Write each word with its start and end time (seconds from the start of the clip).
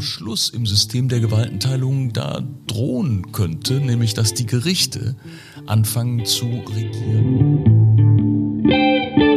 am 0.00 0.06
Schluss 0.06 0.48
im 0.48 0.64
System 0.64 1.10
der 1.10 1.20
Gewaltenteilung 1.20 2.14
da 2.14 2.40
drohen 2.66 3.32
könnte, 3.32 3.82
nämlich 3.82 4.14
dass 4.14 4.32
die 4.32 4.46
Gerichte 4.46 5.14
anfangen 5.66 6.24
zu 6.24 6.46
regieren. 6.46 8.64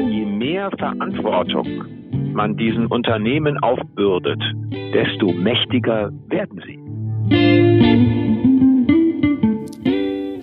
Je 0.10 0.26
mehr 0.26 0.72
Verantwortung 0.78 1.68
man 2.34 2.56
diesen 2.56 2.88
Unternehmen 2.88 3.58
aufbürdet, 3.58 4.42
desto 4.94 5.34
mächtiger 5.34 6.14
werden 6.30 6.62
sie. 6.66 6.80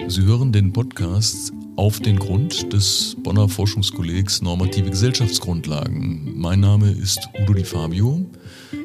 Sie 0.07 0.27
hören 0.27 0.52
den 0.52 0.75
Podcast 0.75 1.55
auf 1.77 1.98
den 1.98 2.18
Grund 2.18 2.75
des 2.75 3.16
Bonner 3.23 3.48
Forschungskollegs 3.48 4.43
Normative 4.43 4.91
Gesellschaftsgrundlagen. 4.91 6.34
Mein 6.37 6.61
Name 6.61 6.91
ist 6.91 7.27
Udo 7.43 7.55
Di 7.55 7.64
Fabio. 7.64 8.27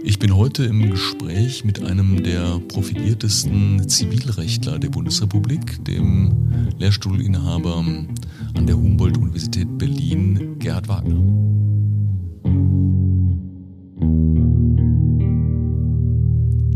Ich 0.07 0.19
bin 0.19 0.35
heute 0.35 0.65
im 0.65 0.91
Gespräch 0.91 1.65
mit 1.65 1.83
einem 1.83 2.21
der 2.21 2.59
profiliertesten 2.67 3.89
Zivilrechtler 3.89 4.77
der 4.77 4.89
Bundesrepublik, 4.89 5.83
dem 5.83 6.47
Lehrstuhlinhaber 6.77 7.77
an 8.53 8.67
der 8.67 8.77
Humboldt-Universität 8.77 9.67
Berlin, 9.79 10.59
Gerhard 10.59 10.87
Wagner. 10.87 11.15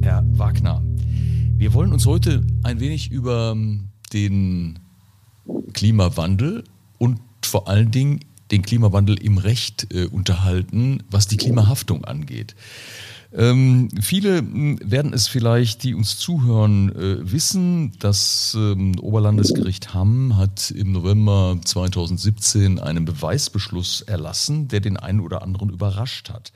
Herr 0.01 0.25
Wagner, 0.31 0.83
wir 1.55 1.75
wollen 1.75 1.93
uns 1.93 2.07
heute 2.07 2.41
ein 2.63 2.79
wenig 2.79 3.11
über 3.11 3.55
den 4.11 4.79
Klimawandel 5.73 6.63
und 6.97 7.19
vor 7.43 7.67
allen 7.67 7.91
Dingen 7.91 8.21
den 8.49 8.63
Klimawandel 8.63 9.19
im 9.21 9.37
Recht 9.37 9.93
äh, 9.93 10.05
unterhalten, 10.05 11.03
was 11.11 11.27
die 11.27 11.37
Klimahaftung 11.37 12.05
angeht. 12.05 12.55
Ähm, 13.31 13.89
viele 14.01 14.39
hm, 14.39 14.79
werden 14.83 15.13
es 15.13 15.27
vielleicht, 15.27 15.83
die 15.83 15.93
uns 15.93 16.17
zuhören, 16.17 16.89
äh, 16.95 17.31
wissen. 17.31 17.91
Das 17.99 18.55
ähm, 18.57 18.97
Oberlandesgericht 18.99 19.93
Hamm 19.93 20.35
hat 20.35 20.71
im 20.71 20.91
November 20.91 21.59
2017 21.63 22.79
einen 22.79 23.05
Beweisbeschluss 23.05 24.01
erlassen, 24.01 24.67
der 24.67 24.79
den 24.79 24.97
einen 24.97 25.19
oder 25.19 25.43
anderen 25.43 25.69
überrascht 25.69 26.29
hat. 26.29 26.51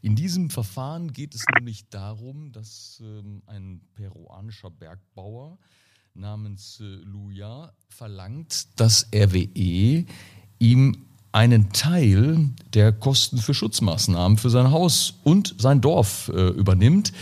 In 0.00 0.14
diesem 0.14 0.50
Verfahren 0.50 1.12
geht 1.12 1.34
es 1.34 1.44
nämlich 1.56 1.88
darum, 1.88 2.52
dass 2.52 3.02
ähm, 3.04 3.42
ein 3.46 3.80
peruanischer 3.94 4.70
Bergbauer 4.70 5.58
namens 6.14 6.80
äh, 6.80 6.84
Luja 6.84 7.72
verlangt, 7.88 8.68
dass 8.78 9.08
RWE 9.12 10.04
ihm 10.58 11.06
einen 11.32 11.72
Teil 11.72 12.50
der 12.74 12.92
Kosten 12.92 13.38
für 13.38 13.54
Schutzmaßnahmen 13.54 14.38
für 14.38 14.50
sein 14.50 14.70
Haus 14.70 15.14
und 15.24 15.54
sein 15.58 15.80
Dorf 15.80 16.30
äh, 16.34 16.48
übernimmt. 16.48 17.12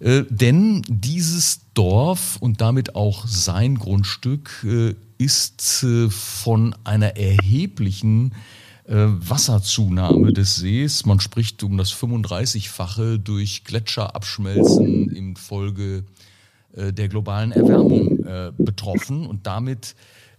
Äh, 0.00 0.24
denn 0.28 0.82
dieses 0.88 1.60
Dorf 1.74 2.36
und 2.40 2.60
damit 2.60 2.96
auch 2.96 3.26
sein 3.26 3.78
Grundstück 3.78 4.64
äh, 4.64 4.94
ist 5.18 5.84
äh, 5.84 6.10
von 6.10 6.74
einer 6.82 7.16
erheblichen 7.16 8.34
äh, 8.84 8.94
Wasserzunahme 8.94 10.32
des 10.32 10.56
Sees, 10.56 11.06
man 11.06 11.20
spricht 11.20 11.62
um 11.62 11.78
das 11.78 11.92
35-fache 11.92 13.18
durch 13.18 13.62
Gletscherabschmelzen 13.62 15.10
infolge 15.10 16.04
äh, 16.74 16.92
der 16.92 17.08
globalen 17.08 17.52
Erwärmung 17.52 18.10
betroffen 18.56 19.26
und 19.26 19.46
damit 19.46 19.94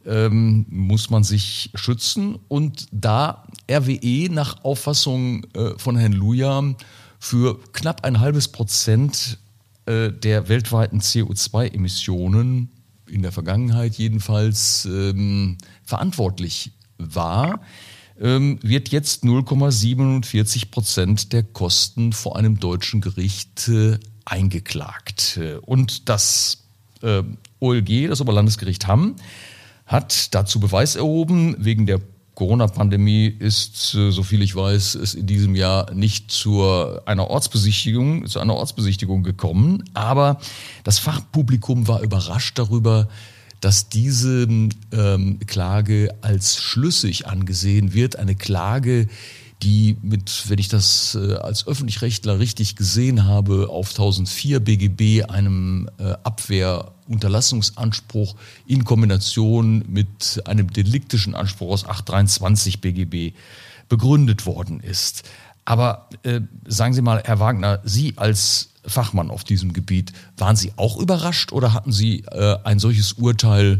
ähm, 0.05 0.65
muss 0.69 1.09
man 1.09 1.23
sich 1.23 1.71
schützen. 1.75 2.39
Und 2.47 2.87
da 2.91 3.45
RWE 3.69 4.29
nach 4.31 4.63
Auffassung 4.63 5.45
äh, 5.53 5.77
von 5.77 5.95
Herrn 5.97 6.13
Luja 6.13 6.63
für 7.19 7.59
knapp 7.71 8.03
ein 8.03 8.19
halbes 8.19 8.47
Prozent 8.49 9.37
äh, 9.85 10.11
der 10.11 10.49
weltweiten 10.49 10.99
CO2-Emissionen 10.99 12.69
in 13.07 13.21
der 13.21 13.31
Vergangenheit 13.31 13.95
jedenfalls 13.95 14.85
ähm, 14.85 15.57
verantwortlich 15.83 16.71
war, 16.97 17.61
ähm, 18.19 18.59
wird 18.61 18.89
jetzt 18.89 19.23
0,47 19.23 20.71
Prozent 20.71 21.33
der 21.33 21.43
Kosten 21.43 22.13
vor 22.13 22.37
einem 22.37 22.59
deutschen 22.59 23.01
Gericht 23.01 23.67
äh, 23.67 23.99
eingeklagt. 24.25 25.39
Und 25.61 26.09
das 26.09 26.63
äh, 27.01 27.23
OLG, 27.59 28.07
das 28.07 28.21
Oberlandesgericht 28.21 28.87
Hamm, 28.87 29.15
hat 29.93 30.33
dazu 30.33 30.59
Beweis 30.59 30.95
erhoben. 30.95 31.55
Wegen 31.59 31.85
der 31.85 32.01
Corona-Pandemie 32.33 33.27
ist, 33.27 33.93
äh, 33.93 34.11
so 34.11 34.23
viel 34.23 34.41
ich 34.41 34.55
weiß, 34.55 34.95
es 34.95 35.13
in 35.13 35.27
diesem 35.27 35.55
Jahr 35.55 35.93
nicht 35.93 36.31
zu 36.31 36.63
einer 37.05 37.29
Ortsbesichtigung, 37.29 38.25
zu 38.25 38.39
einer 38.39 38.55
Ortsbesichtigung 38.55 39.21
gekommen. 39.23 39.83
Aber 39.93 40.39
das 40.83 40.97
Fachpublikum 40.97 41.87
war 41.87 42.01
überrascht 42.01 42.57
darüber, 42.57 43.07
dass 43.61 43.87
diese 43.87 44.47
ähm, 44.91 45.39
Klage 45.45 46.15
als 46.21 46.57
schlüssig 46.57 47.27
angesehen 47.27 47.93
wird. 47.93 48.17
Eine 48.17 48.35
Klage, 48.35 49.07
die 49.63 49.95
mit, 50.01 50.49
wenn 50.49 50.59
ich 50.59 50.67
das 50.67 51.15
äh, 51.15 51.35
als 51.35 51.65
Öffentlichrechtler 51.67 52.39
richtig 52.39 52.75
gesehen 52.75 53.23
habe, 53.25 53.69
auf 53.69 53.91
1004 53.91 54.59
BGB 54.59 55.23
einem 55.29 55.89
äh, 55.97 56.15
Abwehrunterlassungsanspruch 56.23 58.35
in 58.67 58.83
Kombination 58.83 59.85
mit 59.87 60.41
einem 60.45 60.71
deliktischen 60.71 61.33
Anspruch 61.35 61.71
aus 61.71 61.85
823 61.85 62.81
BGB 62.81 63.33
begründet 63.87 64.45
worden 64.45 64.81
ist. 64.81 65.23
Aber 65.65 66.09
äh, 66.23 66.41
sagen 66.65 66.93
Sie 66.93 67.01
mal, 67.01 67.21
Herr 67.23 67.39
Wagner, 67.39 67.79
Sie 67.85 68.17
als 68.17 68.71
Fachmann 68.85 69.31
auf 69.31 69.45
diesem 69.45 69.71
Gebiet, 69.71 70.11
waren 70.37 70.57
Sie 70.57 70.73
auch 70.75 70.97
überrascht 70.97 71.53
oder 71.53 71.71
hatten 71.73 71.93
Sie 71.93 72.25
äh, 72.31 72.57
ein 72.63 72.79
solches 72.79 73.13
Urteil 73.13 73.79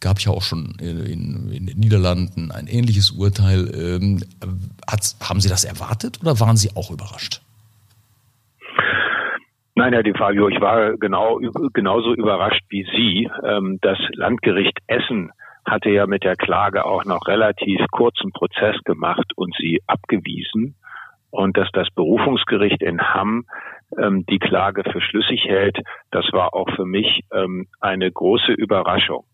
gab 0.00 0.18
ja 0.20 0.32
auch 0.32 0.42
schon 0.42 0.76
in, 0.80 1.50
in 1.52 1.66
den 1.66 1.78
Niederlanden 1.78 2.50
ein 2.50 2.66
ähnliches 2.66 3.10
Urteil. 3.10 3.70
Ähm, 3.74 4.22
hat, 4.90 5.14
haben 5.22 5.40
Sie 5.40 5.48
das 5.48 5.64
erwartet 5.64 6.18
oder 6.22 6.40
waren 6.40 6.56
Sie 6.56 6.70
auch 6.74 6.90
überrascht? 6.90 7.42
Nein, 9.74 9.92
Herr 9.92 10.02
De 10.02 10.16
Fabio, 10.16 10.48
ich 10.48 10.60
war 10.60 10.96
genau, 10.98 11.40
genauso 11.72 12.12
überrascht 12.14 12.64
wie 12.68 12.84
Sie. 12.84 13.30
Ähm, 13.44 13.78
das 13.80 13.98
Landgericht 14.12 14.78
Essen 14.86 15.32
hatte 15.64 15.90
ja 15.90 16.06
mit 16.06 16.24
der 16.24 16.36
Klage 16.36 16.84
auch 16.84 17.04
noch 17.04 17.26
relativ 17.26 17.80
kurzen 17.90 18.32
Prozess 18.32 18.76
gemacht 18.84 19.32
und 19.36 19.54
sie 19.58 19.80
abgewiesen. 19.86 20.74
Und 21.30 21.56
dass 21.56 21.68
das 21.72 21.88
Berufungsgericht 21.94 22.82
in 22.82 23.00
Hamm 23.00 23.46
ähm, 23.96 24.26
die 24.26 24.38
Klage 24.38 24.82
für 24.90 25.00
schlüssig 25.00 25.44
hält, 25.44 25.78
das 26.10 26.26
war 26.32 26.54
auch 26.54 26.68
für 26.74 26.84
mich 26.84 27.20
ähm, 27.32 27.68
eine 27.80 28.10
große 28.10 28.52
Überraschung. 28.52 29.24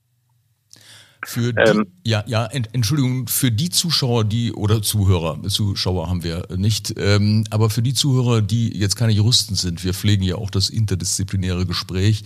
Für 1.26 1.52
die, 1.52 1.60
ähm, 1.60 1.86
ja, 2.04 2.22
ja, 2.28 2.46
Entschuldigung, 2.46 3.26
für 3.26 3.50
die 3.50 3.68
Zuschauer, 3.68 4.24
die 4.24 4.52
oder 4.52 4.80
Zuhörer, 4.80 5.42
Zuschauer 5.48 6.08
haben 6.08 6.22
wir 6.22 6.46
nicht, 6.56 6.94
ähm, 6.98 7.42
aber 7.50 7.68
für 7.68 7.82
die 7.82 7.94
Zuhörer, 7.94 8.42
die 8.42 8.78
jetzt 8.78 8.94
keine 8.94 9.12
Juristen 9.12 9.56
sind, 9.56 9.82
wir 9.82 9.92
pflegen 9.92 10.22
ja 10.22 10.36
auch 10.36 10.50
das 10.50 10.70
interdisziplinäre 10.70 11.66
Gespräch. 11.66 12.22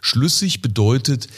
Schlüssig 0.00 0.62
bedeutet, 0.62 1.28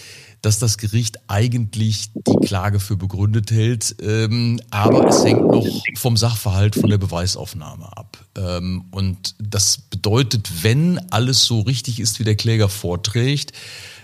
dass 0.41 0.59
das 0.59 0.78
Gericht 0.78 1.19
eigentlich 1.28 2.11
die 2.15 2.47
Klage 2.47 2.81
für 2.81 2.97
begründet 2.97 3.50
hält, 3.50 3.94
ähm, 4.00 4.61
aber 4.71 5.06
es 5.06 5.23
hängt 5.23 5.47
noch 5.47 5.67
vom 5.97 6.17
Sachverhalt, 6.17 6.77
von 6.77 6.89
der 6.89 6.99
Beweisaufnahme 6.99 7.94
ab. 7.94 8.25
Ähm, 8.39 8.87
und 8.91 9.34
das 9.39 9.77
bedeutet, 9.77 10.65
wenn 10.65 10.99
alles 11.11 11.44
so 11.44 11.61
richtig 11.61 12.00
ist, 12.00 12.21
wie 12.21 12.25
der 12.25 12.37
Kläger 12.37 12.71
vorträgt, 12.71 13.53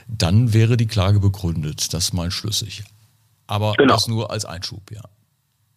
dann 0.09 0.53
wäre 0.53 0.77
die 0.77 0.87
Klage 0.87 1.21
begründet. 1.21 1.95
Das 1.95 2.13
meint 2.13 2.35
schlüssig. 2.35 2.85
Aber 3.49 3.73
genau. 3.77 3.95
das 3.95 4.09
nur 4.09 4.31
als 4.31 4.45
Einschub, 4.45 4.91
ja. 4.91 5.03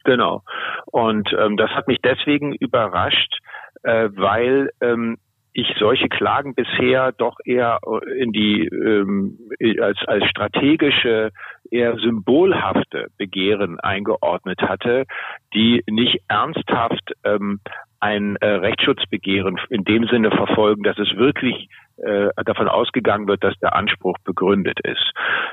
Genau. 0.04 0.44
Und 0.86 1.30
ähm, 1.38 1.58
das 1.58 1.70
hat 1.72 1.88
mich 1.88 2.00
deswegen 2.04 2.54
überrascht, 2.54 3.40
äh, 3.84 4.10
weil 4.14 4.72
ähm, 4.82 5.18
ich 5.54 5.68
solche 5.80 6.08
Klagen 6.08 6.56
bisher 6.56 7.12
doch 7.12 7.36
eher 7.44 7.80
äh, 7.86 8.22
in 8.22 8.32
die 8.32 8.68
ähm, 8.68 9.38
als 9.82 9.98
als 10.08 10.26
strategische 10.30 11.32
eher 11.70 11.98
symbolhafte 11.98 13.08
Begehren 13.18 13.80
eingeordnet 13.80 14.62
hatte, 14.62 15.06
die 15.54 15.84
nicht 15.90 16.20
ernsthaft 16.28 17.14
ähm, 17.24 17.60
ein 18.00 18.36
äh, 18.38 18.48
Rechtsschutzbegehren 18.48 19.60
in 19.70 19.84
dem 19.84 20.08
Sinne 20.08 20.32
verfolgen, 20.32 20.84
dass 20.84 20.98
es 20.98 21.16
wirklich 21.16 21.70
äh, 21.98 22.30
davon 22.46 22.68
ausgegangen 22.68 23.28
wird, 23.28 23.44
dass 23.44 23.58
der 23.60 23.76
Anspruch 23.76 24.18
begründet 24.24 24.80
ist. 24.84 25.12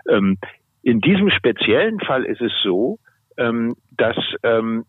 Ähm, 0.09 0.39
in 0.83 1.01
diesem 1.01 1.31
speziellen 1.31 2.01
Fall 2.01 2.25
ist 2.25 2.41
es 2.41 2.53
so, 2.63 2.99
ähm, 3.37 3.77
dass 3.91 4.17
ähm, 4.43 4.85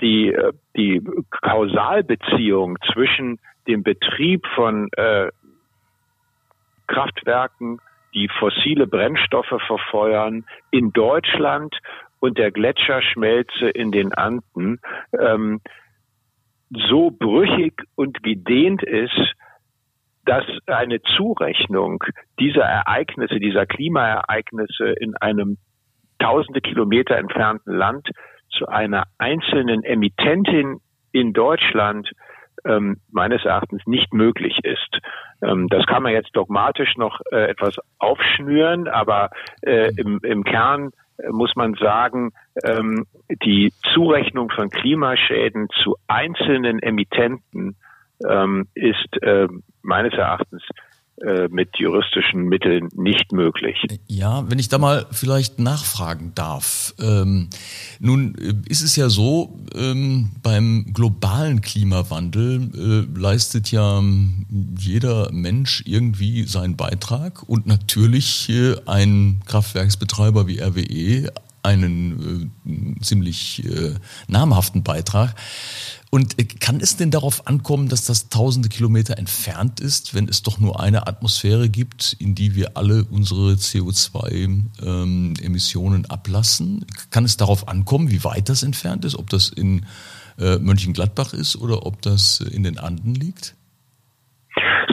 die, 0.00 0.36
die 0.76 1.02
Kausalbeziehung 1.42 2.78
zwischen 2.92 3.38
dem 3.66 3.82
Betrieb 3.82 4.46
von 4.54 4.88
äh, 4.92 5.30
Kraftwerken, 6.86 7.80
die 8.14 8.28
fossile 8.28 8.86
Brennstoffe 8.86 9.60
verfeuern, 9.66 10.46
in 10.70 10.92
Deutschland 10.92 11.76
und 12.20 12.38
der 12.38 12.50
Gletscherschmelze 12.50 13.68
in 13.68 13.92
den 13.92 14.12
Anden 14.14 14.80
ähm, 15.18 15.60
so 16.70 17.10
brüchig 17.10 17.82
und 17.94 18.22
gedehnt 18.22 18.82
ist, 18.82 19.34
dass 20.26 20.44
eine 20.66 21.00
Zurechnung 21.16 22.02
dieser 22.38 22.64
Ereignisse, 22.64 23.38
dieser 23.40 23.64
Klimaereignisse 23.64 24.92
in 25.00 25.16
einem 25.16 25.56
tausende 26.18 26.60
Kilometer 26.60 27.16
entfernten 27.16 27.74
Land 27.74 28.08
zu 28.50 28.66
einer 28.66 29.04
einzelnen 29.18 29.82
Emittentin 29.84 30.80
in 31.12 31.32
Deutschland 31.32 32.10
ähm, 32.64 32.98
meines 33.10 33.44
Erachtens 33.44 33.82
nicht 33.86 34.12
möglich 34.12 34.58
ist. 34.64 34.98
Ähm, 35.42 35.68
das 35.68 35.86
kann 35.86 36.02
man 36.02 36.12
jetzt 36.12 36.34
dogmatisch 36.34 36.96
noch 36.96 37.20
äh, 37.30 37.50
etwas 37.50 37.76
aufschnüren, 37.98 38.88
aber 38.88 39.30
äh, 39.62 39.92
im, 39.96 40.20
im 40.22 40.42
Kern 40.44 40.90
äh, 41.18 41.28
muss 41.30 41.54
man 41.54 41.74
sagen, 41.74 42.32
ähm, 42.64 43.06
die 43.44 43.72
Zurechnung 43.94 44.50
von 44.50 44.70
Klimaschäden 44.70 45.68
zu 45.82 45.96
einzelnen 46.08 46.80
Emittenten 46.80 47.76
ähm, 48.28 48.68
ist 48.74 49.22
äh, 49.22 49.48
meines 49.82 50.14
Erachtens 50.14 50.62
äh, 51.22 51.48
mit 51.48 51.70
juristischen 51.78 52.42
Mitteln 52.42 52.90
nicht 52.94 53.32
möglich. 53.32 53.78
Ja, 54.06 54.44
wenn 54.50 54.58
ich 54.58 54.68
da 54.68 54.76
mal 54.76 55.06
vielleicht 55.12 55.58
nachfragen 55.58 56.32
darf. 56.34 56.92
Ähm, 57.00 57.48
nun 58.00 58.34
äh, 58.34 58.52
ist 58.68 58.82
es 58.82 58.96
ja 58.96 59.08
so, 59.08 59.58
ähm, 59.74 60.32
beim 60.42 60.84
globalen 60.92 61.62
Klimawandel 61.62 62.68
äh, 62.74 63.18
leistet 63.18 63.72
ja 63.72 63.98
ähm, 63.98 64.44
jeder 64.78 65.32
Mensch 65.32 65.82
irgendwie 65.86 66.42
seinen 66.42 66.76
Beitrag 66.76 67.42
und 67.48 67.66
natürlich 67.66 68.50
äh, 68.50 68.74
ein 68.84 69.40
Kraftwerksbetreiber 69.46 70.46
wie 70.46 70.60
RWE 70.60 71.32
einen 71.62 72.52
ziemlich 73.00 73.64
namhaften 74.28 74.84
Beitrag. 74.84 75.34
Und 76.10 76.38
äh, 76.38 76.44
kann 76.44 76.80
es 76.80 76.96
denn 76.96 77.10
darauf 77.10 77.46
ankommen, 77.46 77.88
dass 77.88 78.06
das 78.06 78.28
tausende 78.28 78.68
Kilometer 78.68 79.16
entfernt 79.18 79.80
ist, 79.80 80.14
wenn 80.14 80.28
es 80.28 80.42
doch 80.42 80.60
nur 80.60 80.80
eine 80.80 81.06
Atmosphäre 81.06 81.68
gibt, 81.68 82.16
in 82.18 82.34
die 82.34 82.54
wir 82.54 82.76
alle 82.76 83.04
unsere 83.10 83.52
CO2-Emissionen 83.52 86.04
ähm, 86.04 86.10
ablassen? 86.10 86.86
Kann 87.10 87.24
es 87.24 87.36
darauf 87.36 87.68
ankommen, 87.68 88.10
wie 88.10 88.24
weit 88.24 88.48
das 88.48 88.62
entfernt 88.62 89.04
ist, 89.04 89.16
ob 89.16 89.28
das 89.30 89.50
in 89.50 89.84
äh, 90.38 90.58
Mönchengladbach 90.58 91.32
ist 91.32 91.56
oder 91.56 91.86
ob 91.86 92.02
das 92.02 92.40
in 92.40 92.62
den 92.62 92.78
Anden 92.78 93.14
liegt? 93.14 93.56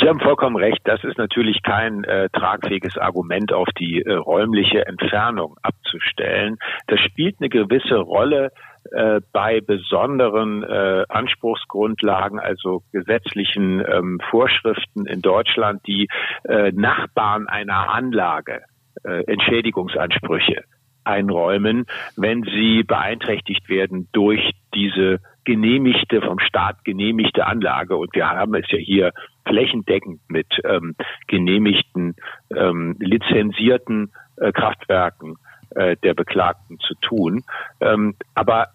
Sie 0.04 0.10
haben 0.10 0.20
vollkommen 0.20 0.58
recht. 0.58 0.82
Das 0.84 1.02
ist 1.06 1.18
natürlich 1.18 1.64
kein 1.64 2.04
äh, 2.04 2.28
tragfähiges 2.30 2.98
Argument 2.98 3.54
auf 3.54 3.70
die 3.80 4.02
äh, 4.02 4.14
räumliche 4.14 4.86
Entfernung 4.86 5.56
abzustellen. 5.62 6.58
Das 6.88 7.00
spielt 7.00 7.38
eine 7.40 7.48
gewisse 7.48 7.96
Rolle 7.96 8.52
äh, 8.94 9.22
bei 9.32 9.60
besonderen 9.60 10.64
äh, 10.64 11.06
Anspruchsgrundlagen, 11.10 12.40
also 12.40 12.84
gesetzlichen 12.92 13.84
ähm, 13.86 14.20
Vorschriften 14.30 15.08
in 15.08 15.22
Deutschland, 15.22 15.82
die 15.88 16.08
äh, 16.44 16.72
Nachbarn 16.72 17.48
einer 17.48 17.90
Anlage 17.90 18.62
äh, 19.04 19.24
Entschädigungsansprüche 19.26 20.64
einräumen, 21.06 21.86
wenn 22.16 22.44
sie 22.44 22.84
beeinträchtigt 22.84 23.68
werden 23.68 24.10
durch 24.14 24.52
diese 24.76 25.20
genehmigte, 25.44 26.22
vom 26.22 26.40
Staat 26.40 26.86
genehmigte 26.86 27.46
Anlage. 27.48 27.98
Und 27.98 28.14
wir 28.14 28.30
haben 28.30 28.54
es 28.56 28.70
ja 28.70 28.78
hier 28.78 29.12
flächendeckend 29.46 30.22
mit 30.30 30.48
ähm, 30.64 30.96
genehmigten, 31.28 32.16
ähm, 32.56 32.96
lizenzierten 33.00 34.14
äh, 34.38 34.52
Kraftwerken 34.52 35.36
äh, 35.72 35.98
der 36.04 36.14
Beklagten 36.14 36.80
zu 36.80 36.94
tun. 37.02 37.44
Ähm, 37.82 38.16
aber 38.36 38.68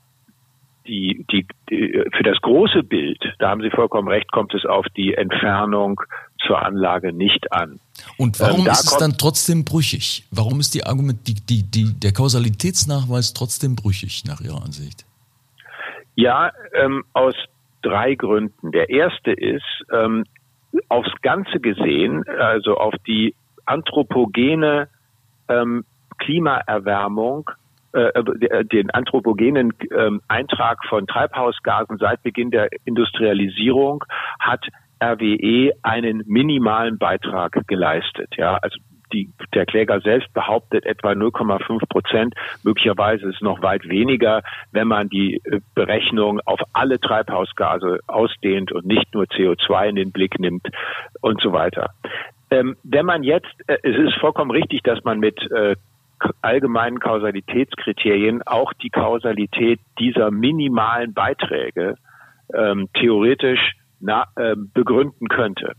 die, 0.89 1.25
die, 1.31 1.47
die, 1.71 2.05
für 2.17 2.23
das 2.23 2.41
große 2.41 2.83
Bild, 2.83 3.23
da 3.39 3.51
haben 3.51 3.61
Sie 3.63 3.71
vollkommen 3.71 4.09
recht, 4.09 4.33
kommt 4.33 4.55
es 4.55 4.65
auf 4.65 4.87
die 4.97 5.15
Entfernung 5.15 6.01
zur 6.47 6.61
Anlage 6.61 7.13
nicht 7.13 7.53
an. 7.53 7.79
Und 8.17 8.41
warum 8.41 8.61
ähm, 8.61 8.73
ist 8.73 8.85
es 8.85 8.97
dann 8.97 9.17
trotzdem 9.19 9.65
brüchig? 9.65 10.27
Warum 10.31 10.61
ist 10.61 10.75
die 10.75 10.85
Argument, 10.85 11.27
die, 11.29 11.35
die, 11.35 11.63
die, 11.63 11.99
der 12.01 12.13
Kausalitätsnachweis 12.13 13.35
trotzdem 13.35 13.77
brüchig 13.77 14.25
nach 14.25 14.41
Ihrer 14.41 14.65
Ansicht? 14.65 15.05
Ja, 16.15 16.51
ähm, 16.75 17.05
aus 17.13 17.35
drei 17.83 18.15
Gründen. 18.15 18.73
Der 18.73 18.91
erste 18.91 19.33
ist, 19.33 19.63
ähm, 19.93 20.25
aufs 20.89 21.13
Ganze 21.23 21.61
gesehen, 21.61 22.25
also 22.27 22.77
auf 22.77 22.95
die 23.07 23.35
anthropogene 23.67 24.89
ähm, 25.49 25.85
Klimaerwärmung, 26.19 27.51
äh, 27.93 28.09
äh, 28.09 28.65
den 28.65 28.91
anthropogenen 28.91 29.73
äh, 29.91 30.11
Eintrag 30.29 30.85
von 30.89 31.07
Treibhausgasen 31.07 31.99
seit 31.99 32.23
Beginn 32.23 32.51
der 32.51 32.69
Industrialisierung 32.85 34.05
hat 34.39 34.65
RWE 35.03 35.73
einen 35.83 36.23
minimalen 36.27 36.99
Beitrag 36.99 37.67
geleistet. 37.67 38.35
Ja, 38.37 38.57
also 38.57 38.79
die, 39.13 39.31
der 39.55 39.67
Kläger 39.67 40.01
selbst 40.01 40.33
behauptet 40.35 40.85
etwa 40.85 41.13
0,5 41.13 41.89
Prozent. 41.89 42.35
Möglicherweise 42.63 43.29
ist 43.29 43.37
es 43.37 43.41
noch 43.41 43.63
weit 43.63 43.89
weniger, 43.89 44.43
wenn 44.73 44.89
man 44.89 45.09
die 45.09 45.41
äh, 45.45 45.61
Berechnung 45.75 46.41
auf 46.45 46.61
alle 46.73 47.01
Treibhausgase 47.01 48.01
ausdehnt 48.07 48.73
und 48.73 48.87
nicht 48.87 49.15
nur 49.15 49.25
CO2 49.25 49.89
in 49.89 49.97
den 49.97 50.13
Blick 50.13 50.39
nimmt 50.39 50.69
und 51.21 51.41
so 51.41 51.53
weiter. 51.53 51.91
Ähm, 52.51 52.77
wenn 52.83 53.07
man 53.07 53.23
jetzt, 53.23 53.55
äh, 53.67 53.79
es 53.83 53.97
ist 53.97 54.15
vollkommen 54.21 54.51
richtig, 54.51 54.83
dass 54.83 55.03
man 55.05 55.21
mit 55.21 55.39
äh, 55.51 55.77
allgemeinen 56.43 57.01
Kausalitätskriterien 57.01 58.43
auch 58.43 58.73
die 58.75 58.91
Kausalität 58.91 59.81
dieser 59.99 60.31
minimalen 60.31 61.15
Beiträge 61.15 61.97
ähm, 62.55 62.89
theoretisch 62.95 63.73
na, 64.01 64.27
äh, 64.37 64.55
begründen 64.57 65.29
könnte. 65.29 65.73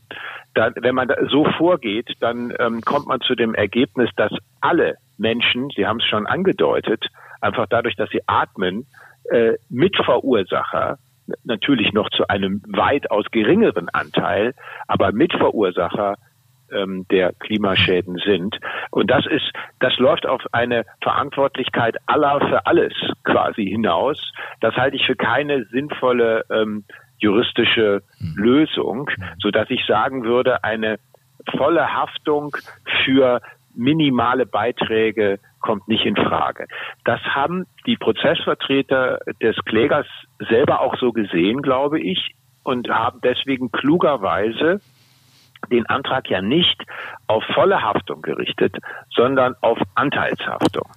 Dann, 0.54 0.74
wenn 0.82 0.96
man 0.96 1.10
so 1.30 1.46
vorgeht, 1.58 2.14
dann 2.20 2.54
ähm, 2.60 2.82
kommt 2.82 3.08
man 3.08 3.22
zu 3.22 3.36
dem 3.36 3.56
Ergebnis, 3.56 4.10
dass 4.16 4.32
alle 4.62 4.96
Menschen, 5.18 5.70
Sie 5.76 5.86
haben 5.86 6.00
es 6.00 6.06
schon 6.06 6.28
angedeutet, 6.28 7.06
einfach 7.42 7.68
dadurch, 7.70 7.96
dass 7.96 8.10
sie 8.10 8.22
atmen, 8.28 8.88
äh, 9.26 9.54
Mitverursacher, 9.70 10.98
natürlich 11.44 11.94
noch 11.94 12.10
zu 12.10 12.28
einem 12.28 12.62
weitaus 12.68 13.26
geringeren 13.32 13.90
Anteil, 13.90 14.54
aber 14.88 15.12
Mitverursacher 15.12 16.16
ähm, 16.74 17.06
der 17.12 17.34
Klimaschäden 17.40 18.18
sind. 18.18 18.58
Und 18.92 19.10
das 19.12 19.26
ist, 19.26 19.52
das 19.80 19.98
läuft 19.98 20.26
auf 20.26 20.42
eine 20.52 20.86
Verantwortlichkeit 21.02 21.98
aller 22.06 22.40
für 22.48 22.66
alles 22.66 22.94
quasi 23.24 23.66
hinaus. 23.66 24.32
Das 24.62 24.76
halte 24.76 24.98
ich 24.98 25.06
für 25.06 25.16
keine 25.16 25.66
sinnvolle 25.66 26.46
ähm, 26.52 26.84
juristische 27.20 28.02
hm. 28.20 28.36
Lösung, 28.38 29.10
so 29.40 29.52
dass 29.52 29.70
ich 29.70 29.86
sagen 29.86 30.24
würde, 30.24 30.64
eine 30.64 31.00
volle 31.58 31.94
Haftung 31.94 32.56
für 33.04 33.42
minimale 33.76 34.46
Beiträge 34.46 35.40
kommt 35.62 35.88
nicht 35.88 36.06
in 36.06 36.16
Frage. 36.16 36.68
Das 37.06 37.22
haben 37.22 37.66
die 37.86 37.98
Prozessvertreter 37.98 39.20
des 39.42 39.56
Klägers 39.66 40.08
selber 40.50 40.82
auch 40.82 40.98
so 40.98 41.12
gesehen, 41.12 41.62
glaube 41.62 42.00
ich, 42.00 42.36
und 42.64 42.90
haben 42.90 43.20
deswegen 43.24 43.72
klugerweise 43.72 44.82
den 45.72 45.86
Antrag 45.88 46.30
ja 46.30 46.42
nicht 46.42 46.84
auf 47.28 47.44
volle 47.54 47.82
Haftung 47.82 48.22
gerichtet, 48.22 48.76
sondern 49.16 49.56
auf 49.62 49.78
Anteilshaftung. 49.96 50.90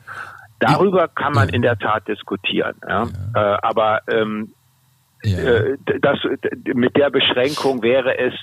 Darüber 0.59 1.09
kann 1.09 1.33
man 1.33 1.49
in 1.49 1.63
der 1.63 1.79
Tat 1.79 2.07
diskutieren. 2.07 2.77
Ja? 2.89 3.09
ja. 3.35 3.55
Äh, 3.55 3.59
aber 3.63 4.03
ähm, 4.09 4.53
ja. 5.25 5.39
Äh, 5.39 5.77
das, 6.01 6.19
mit 6.75 6.97
der 6.97 7.11
Beschränkung 7.11 7.83
wäre 7.83 8.19
es 8.19 8.35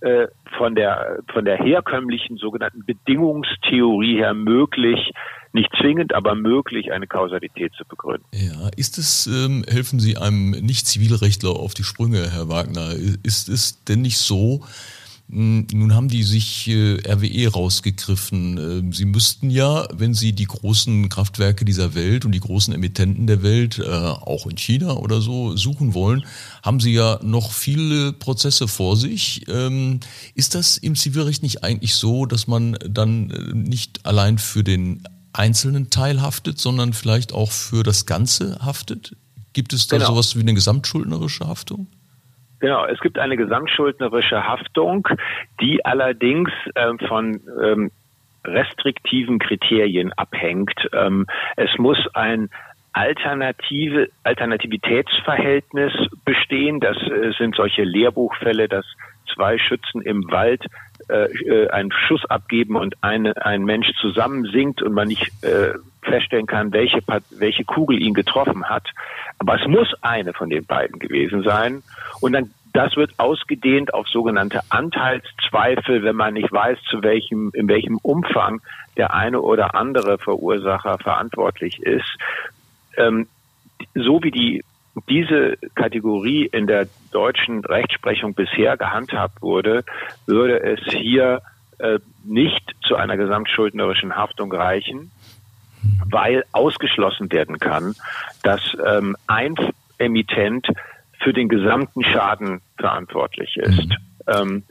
äh, 0.00 0.26
von 0.58 0.74
der 0.74 1.20
von 1.32 1.44
der 1.44 1.56
herkömmlichen 1.56 2.36
sogenannten 2.36 2.84
Bedingungstheorie 2.84 4.18
her 4.18 4.34
möglich, 4.34 5.12
nicht 5.52 5.70
zwingend, 5.80 6.14
aber 6.14 6.34
möglich, 6.34 6.92
eine 6.92 7.06
Kausalität 7.06 7.72
zu 7.74 7.84
begründen. 7.84 8.26
Ja, 8.32 8.68
ist 8.76 8.98
es, 8.98 9.26
ähm, 9.26 9.64
helfen 9.68 10.00
Sie 10.00 10.16
einem 10.16 10.50
Nicht-Zivilrechtler 10.50 11.50
auf 11.50 11.74
die 11.74 11.84
Sprünge, 11.84 12.28
Herr 12.32 12.48
Wagner, 12.48 12.90
ist 13.22 13.48
es 13.48 13.84
denn 13.84 14.02
nicht 14.02 14.18
so, 14.18 14.64
nun 15.26 15.94
haben 15.94 16.08
die 16.08 16.22
sich 16.22 16.68
äh, 16.68 16.98
RWE 17.10 17.48
rausgegriffen. 17.48 18.90
Äh, 18.90 18.94
sie 18.94 19.06
müssten 19.06 19.48
ja, 19.48 19.88
wenn 19.92 20.12
sie 20.12 20.32
die 20.32 20.44
großen 20.44 21.08
Kraftwerke 21.08 21.64
dieser 21.64 21.94
Welt 21.94 22.26
und 22.26 22.32
die 22.32 22.40
großen 22.40 22.74
Emittenten 22.74 23.26
der 23.26 23.42
Welt, 23.42 23.78
äh, 23.78 23.88
auch 23.88 24.46
in 24.46 24.56
China 24.56 24.92
oder 24.92 25.22
so, 25.22 25.56
suchen 25.56 25.94
wollen, 25.94 26.26
haben 26.62 26.78
sie 26.78 26.92
ja 26.92 27.18
noch 27.22 27.52
viele 27.52 28.12
Prozesse 28.12 28.68
vor 28.68 28.98
sich. 28.98 29.48
Ähm, 29.48 30.00
ist 30.34 30.54
das 30.54 30.76
im 30.76 30.94
Zivilrecht 30.94 31.42
nicht 31.42 31.64
eigentlich 31.64 31.94
so, 31.94 32.26
dass 32.26 32.46
man 32.46 32.76
dann 32.86 33.30
äh, 33.30 33.54
nicht 33.54 34.04
allein 34.04 34.36
für 34.36 34.62
den 34.62 35.04
einzelnen 35.32 35.88
Teil 35.88 36.20
haftet, 36.20 36.60
sondern 36.60 36.92
vielleicht 36.92 37.32
auch 37.32 37.50
für 37.50 37.82
das 37.82 38.04
Ganze 38.04 38.58
haftet? 38.60 39.16
Gibt 39.54 39.72
es 39.72 39.86
da 39.86 39.96
genau. 39.96 40.10
sowas 40.10 40.36
wie 40.36 40.40
eine 40.40 40.52
gesamtschuldnerische 40.52 41.46
Haftung? 41.46 41.86
Genau, 42.64 42.86
es 42.86 42.98
gibt 43.00 43.18
eine 43.18 43.36
gesamtschuldnerische 43.36 44.48
Haftung, 44.48 45.06
die 45.60 45.84
allerdings 45.84 46.48
äh, 46.74 46.94
von 47.06 47.38
ähm, 47.62 47.90
restriktiven 48.42 49.38
Kriterien 49.38 50.14
abhängt. 50.14 50.72
Ähm, 50.94 51.26
es 51.56 51.68
muss 51.76 51.98
ein 52.14 52.48
alternative 52.94 54.08
Alternativitätsverhältnis 54.22 55.92
bestehen. 56.24 56.80
Das 56.80 56.96
äh, 56.96 57.32
sind 57.36 57.54
solche 57.54 57.84
Lehrbuchfälle, 57.84 58.66
dass 58.66 58.86
zwei 59.34 59.58
Schützen 59.58 60.00
im 60.00 60.30
Wald 60.30 60.64
äh, 61.10 61.24
äh, 61.24 61.68
einen 61.68 61.92
Schuss 61.92 62.24
abgeben 62.24 62.76
und 62.76 62.94
eine, 63.02 63.44
ein 63.44 63.64
Mensch 63.64 63.88
zusammensinkt 64.00 64.80
und 64.80 64.94
man 64.94 65.08
nicht 65.08 65.30
äh, 65.44 65.74
feststellen 66.04 66.46
kann, 66.46 66.72
welche, 66.72 67.00
welche 67.30 67.64
Kugel 67.64 68.00
ihn 68.00 68.14
getroffen 68.14 68.68
hat. 68.68 68.88
Aber 69.38 69.60
es 69.60 69.66
muss 69.66 69.92
eine 70.02 70.32
von 70.32 70.50
den 70.50 70.64
beiden 70.64 70.98
gewesen 70.98 71.42
sein. 71.42 71.82
Und 72.20 72.32
dann 72.32 72.50
das 72.74 72.96
wird 72.96 73.12
ausgedehnt 73.18 73.94
auf 73.94 74.08
sogenannte 74.08 74.60
Anteilszweifel, 74.68 76.02
wenn 76.02 76.16
man 76.16 76.34
nicht 76.34 76.50
weiß, 76.50 76.76
zu 76.90 77.02
welchem, 77.04 77.52
in 77.54 77.68
welchem 77.68 77.98
Umfang 77.98 78.60
der 78.96 79.14
eine 79.14 79.40
oder 79.40 79.76
andere 79.76 80.18
Verursacher 80.18 80.98
verantwortlich 80.98 81.80
ist. 81.80 82.18
Ähm, 82.96 83.28
so 83.94 84.22
wie 84.24 84.32
die 84.32 84.64
diese 85.08 85.56
Kategorie 85.74 86.46
in 86.46 86.66
der 86.66 86.86
deutschen 87.10 87.64
Rechtsprechung 87.64 88.34
bisher 88.34 88.76
gehandhabt 88.76 89.42
wurde, 89.42 89.84
würde 90.26 90.60
es 90.60 90.80
hier 90.92 91.42
äh, 91.78 91.98
nicht 92.24 92.74
zu 92.86 92.96
einer 92.96 93.16
gesamtschuldnerischen 93.16 94.16
Haftung 94.16 94.52
reichen, 94.52 95.10
weil 96.10 96.44
ausgeschlossen 96.52 97.30
werden 97.32 97.58
kann, 97.58 97.94
dass 98.42 98.60
ähm, 98.86 99.16
ein 99.26 99.54
Emittent 99.98 100.66
für 101.20 101.32
den 101.32 101.48
gesamten 101.48 102.04
Schaden 102.04 102.60
verantwortlich 102.76 103.56
ist. 103.56 103.88
Mhm. 103.88 103.96
Ähm, 104.26 104.62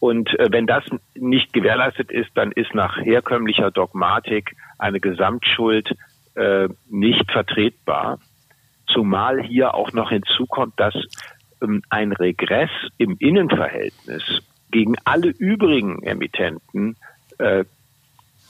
und 0.00 0.38
äh, 0.38 0.48
wenn 0.50 0.66
das 0.66 0.84
nicht 1.14 1.52
gewährleistet 1.52 2.10
ist, 2.10 2.30
dann 2.34 2.52
ist 2.52 2.74
nach 2.74 2.98
herkömmlicher 2.98 3.70
Dogmatik 3.70 4.56
eine 4.78 5.00
Gesamtschuld 5.00 5.90
äh, 6.34 6.68
nicht 6.88 7.30
vertretbar. 7.30 8.18
Zumal 8.86 9.42
hier 9.42 9.74
auch 9.74 9.92
noch 9.92 10.10
hinzukommt, 10.10 10.74
dass 10.76 10.94
ähm, 11.62 11.82
ein 11.90 12.12
Regress 12.12 12.70
im 12.96 13.16
Innenverhältnis 13.18 14.22
gegen 14.70 14.94
alle 15.04 15.28
übrigen 15.28 16.02
Emittenten 16.02 16.96
äh, 17.38 17.64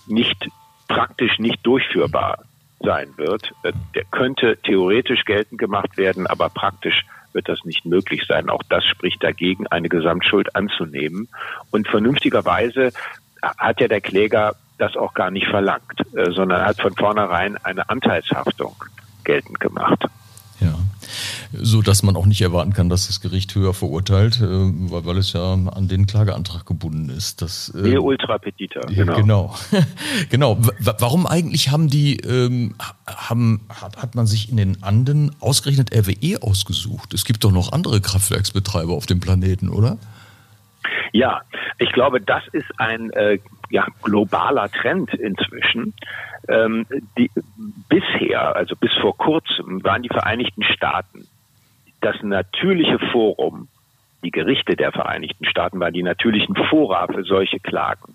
nicht 0.06 0.48
praktisch 0.88 1.38
nicht 1.38 1.64
durchführbar 1.64 2.44
sein 2.80 3.12
wird. 3.16 3.52
Äh, 3.62 3.72
der 3.94 4.04
könnte 4.04 4.56
theoretisch 4.62 5.24
geltend 5.24 5.58
gemacht 5.58 5.96
werden, 5.96 6.26
aber 6.26 6.48
praktisch 6.48 7.04
wird 7.32 7.48
das 7.48 7.64
nicht 7.64 7.84
möglich 7.84 8.24
sein. 8.26 8.48
Auch 8.48 8.62
das 8.68 8.84
spricht 8.84 9.22
dagegen, 9.22 9.66
eine 9.66 9.88
Gesamtschuld 9.88 10.56
anzunehmen. 10.56 11.28
Und 11.70 11.88
vernünftigerweise 11.88 12.92
hat 13.42 13.80
ja 13.80 13.88
der 13.88 14.00
Kläger 14.00 14.56
das 14.78 14.96
auch 14.96 15.14
gar 15.14 15.30
nicht 15.30 15.46
verlangt, 15.46 16.00
äh, 16.14 16.30
sondern 16.30 16.64
hat 16.64 16.80
von 16.80 16.94
vornherein 16.94 17.56
eine 17.62 17.88
Anteilshaftung 17.88 18.76
geltend 19.24 19.60
gemacht. 19.60 20.04
Ja, 20.60 20.76
so 21.52 21.82
dass 21.82 22.02
man 22.02 22.16
auch 22.16 22.26
nicht 22.26 22.40
erwarten 22.40 22.72
kann, 22.72 22.88
dass 22.88 23.06
das 23.06 23.20
Gericht 23.20 23.54
höher 23.54 23.74
verurteilt, 23.74 24.40
äh, 24.40 24.44
weil, 24.44 25.06
weil 25.06 25.16
es 25.18 25.32
ja 25.32 25.52
an 25.52 25.86
den 25.86 26.06
Klageantrag 26.06 26.66
gebunden 26.66 27.10
ist. 27.10 27.42
Das, 27.42 27.72
äh, 27.76 27.82
nee, 27.82 27.98
ultra 27.98 28.38
petita, 28.38 28.80
genau. 28.88 29.14
Genau. 29.16 29.54
genau. 30.30 30.58
Warum 30.80 31.26
eigentlich 31.26 31.70
haben 31.70 31.88
die, 31.88 32.16
ähm, 32.16 32.74
haben, 33.06 33.60
hat, 33.68 33.98
hat 33.98 34.14
man 34.16 34.26
sich 34.26 34.50
in 34.50 34.56
den 34.56 34.82
Anden 34.82 35.30
ausgerechnet 35.40 35.94
RWE 35.94 36.42
ausgesucht? 36.42 37.14
Es 37.14 37.24
gibt 37.24 37.44
doch 37.44 37.52
noch 37.52 37.72
andere 37.72 38.00
Kraftwerksbetreiber 38.00 38.92
auf 38.92 39.06
dem 39.06 39.20
Planeten, 39.20 39.68
oder? 39.68 39.96
Ja, 41.12 41.42
ich 41.78 41.92
glaube, 41.92 42.20
das 42.20 42.42
ist 42.52 42.66
ein 42.78 43.10
äh, 43.12 43.38
ja, 43.70 43.86
globaler 44.02 44.68
Trend 44.70 45.12
inzwischen. 45.14 45.94
Ähm, 46.48 46.86
die, 47.16 47.30
bisher, 47.88 48.56
also 48.56 48.74
bis 48.76 48.92
vor 49.00 49.16
kurzem, 49.16 49.82
waren 49.84 50.02
die 50.02 50.08
Vereinigten 50.08 50.62
Staaten 50.62 51.26
das 52.00 52.16
natürliche 52.22 52.98
Forum. 53.12 53.68
Die 54.24 54.30
Gerichte 54.30 54.76
der 54.76 54.92
Vereinigten 54.92 55.44
Staaten 55.44 55.80
waren 55.80 55.92
die 55.92 56.02
natürlichen 56.02 56.56
Fora 56.70 57.06
für 57.06 57.24
solche 57.24 57.60
Klagen. 57.60 58.14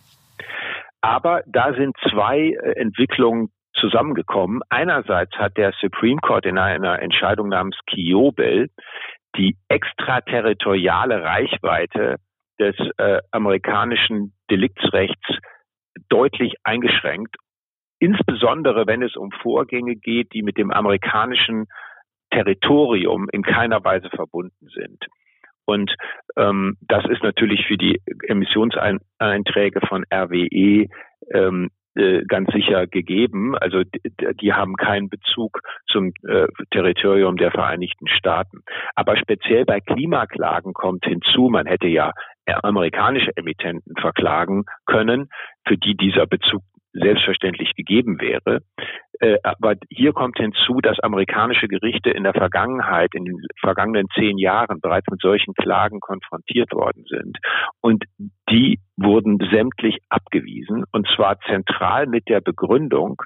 Aber 1.01 1.43
da 1.45 1.73
sind 1.73 1.95
zwei 2.09 2.39
äh, 2.39 2.79
Entwicklungen 2.79 3.49
zusammengekommen. 3.73 4.61
Einerseits 4.69 5.33
hat 5.37 5.57
der 5.57 5.73
Supreme 5.81 6.21
Court 6.21 6.45
in 6.45 6.57
einer 6.57 7.01
Entscheidung 7.01 7.49
namens 7.49 7.77
Kiobel 7.87 8.69
die 9.35 9.57
extraterritoriale 9.67 11.23
Reichweite 11.23 12.17
des 12.63 12.75
äh, 12.97 13.19
amerikanischen 13.31 14.33
Deliktsrechts 14.49 15.27
deutlich 16.09 16.55
eingeschränkt, 16.63 17.35
insbesondere 17.99 18.87
wenn 18.87 19.03
es 19.03 19.15
um 19.15 19.31
Vorgänge 19.41 19.95
geht, 19.95 20.33
die 20.33 20.43
mit 20.43 20.57
dem 20.57 20.71
amerikanischen 20.71 21.67
Territorium 22.31 23.27
in 23.31 23.43
keiner 23.43 23.83
Weise 23.83 24.09
verbunden 24.09 24.67
sind. 24.73 25.05
Und 25.65 25.93
ähm, 26.35 26.77
das 26.81 27.05
ist 27.05 27.23
natürlich 27.23 27.65
für 27.67 27.77
die 27.77 28.01
Emissionseinträge 28.27 29.79
von 29.87 30.03
RWE 30.13 30.87
ähm, 31.31 31.69
äh, 31.95 32.23
ganz 32.27 32.51
sicher 32.51 32.87
gegeben. 32.87 33.55
Also 33.55 33.83
die, 34.41 34.53
haben 34.53 34.75
keinen 34.75 35.09
Bezug 35.09 35.59
zum 35.87 36.11
äh, 36.27 36.47
Territorium 36.71 37.37
der 37.37 37.51
Vereinigten 37.51 38.07
Staaten. 38.07 38.63
Aber 38.95 39.15
speziell 39.15 39.63
bei 39.63 39.79
Klimaklagen 39.79 40.73
kommt 40.73 41.05
hinzu, 41.05 41.49
man 41.49 41.67
hätte 41.67 41.87
ja 41.87 42.11
amerikanische 42.45 43.31
Emittenten 43.35 43.95
verklagen 43.99 44.65
können, 44.85 45.29
für 45.67 45.77
die 45.77 45.95
dieser 45.95 46.25
Bezug 46.25 46.61
selbstverständlich 46.93 47.73
gegeben 47.75 48.19
wäre. 48.21 48.59
Äh, 49.19 49.37
aber 49.43 49.75
hier 49.89 50.13
kommt 50.13 50.37
hinzu, 50.37 50.79
dass 50.81 50.99
amerikanische 50.99 51.67
Gerichte 51.67 52.11
in 52.11 52.23
der 52.23 52.33
Vergangenheit, 52.33 53.09
in 53.13 53.25
den 53.25 53.37
vergangenen 53.59 54.07
zehn 54.15 54.37
Jahren 54.37 54.79
bereits 54.79 55.07
mit 55.09 55.19
solchen 55.19 55.53
Klagen 55.55 55.99
konfrontiert 55.99 56.71
worden 56.71 57.05
sind. 57.09 57.37
Und 57.81 58.03
die 58.49 58.79
wurden 58.95 59.39
sämtlich 59.51 59.97
abgewiesen, 60.09 60.83
und 60.91 61.07
zwar 61.15 61.39
zentral 61.41 62.05
mit 62.05 62.29
der 62.29 62.41
Begründung, 62.41 63.21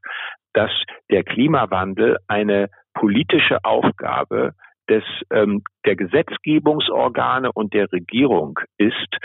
dass 0.54 0.72
der 1.12 1.24
Klimawandel 1.24 2.18
eine 2.28 2.70
politische 2.94 3.64
Aufgabe 3.64 4.54
des, 4.90 5.04
ähm, 5.32 5.64
der 5.86 5.96
Gesetzgebungsorgane 5.96 7.52
und 7.54 7.74
der 7.74 7.92
Regierung 7.92 8.60
ist 8.78 9.18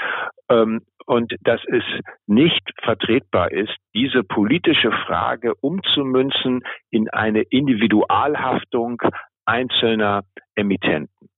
ähm, 0.48 0.82
und 1.06 1.34
dass 1.42 1.60
es 1.66 1.84
nicht 2.26 2.62
vertretbar 2.82 3.50
ist, 3.50 3.74
diese 3.94 4.22
politische 4.22 4.92
Frage 5.06 5.54
umzumünzen 5.60 6.62
in 6.90 7.08
eine 7.10 7.42
Individualhaftung 7.42 9.02
einzelner 9.44 10.22
Emittenten. 10.54 11.28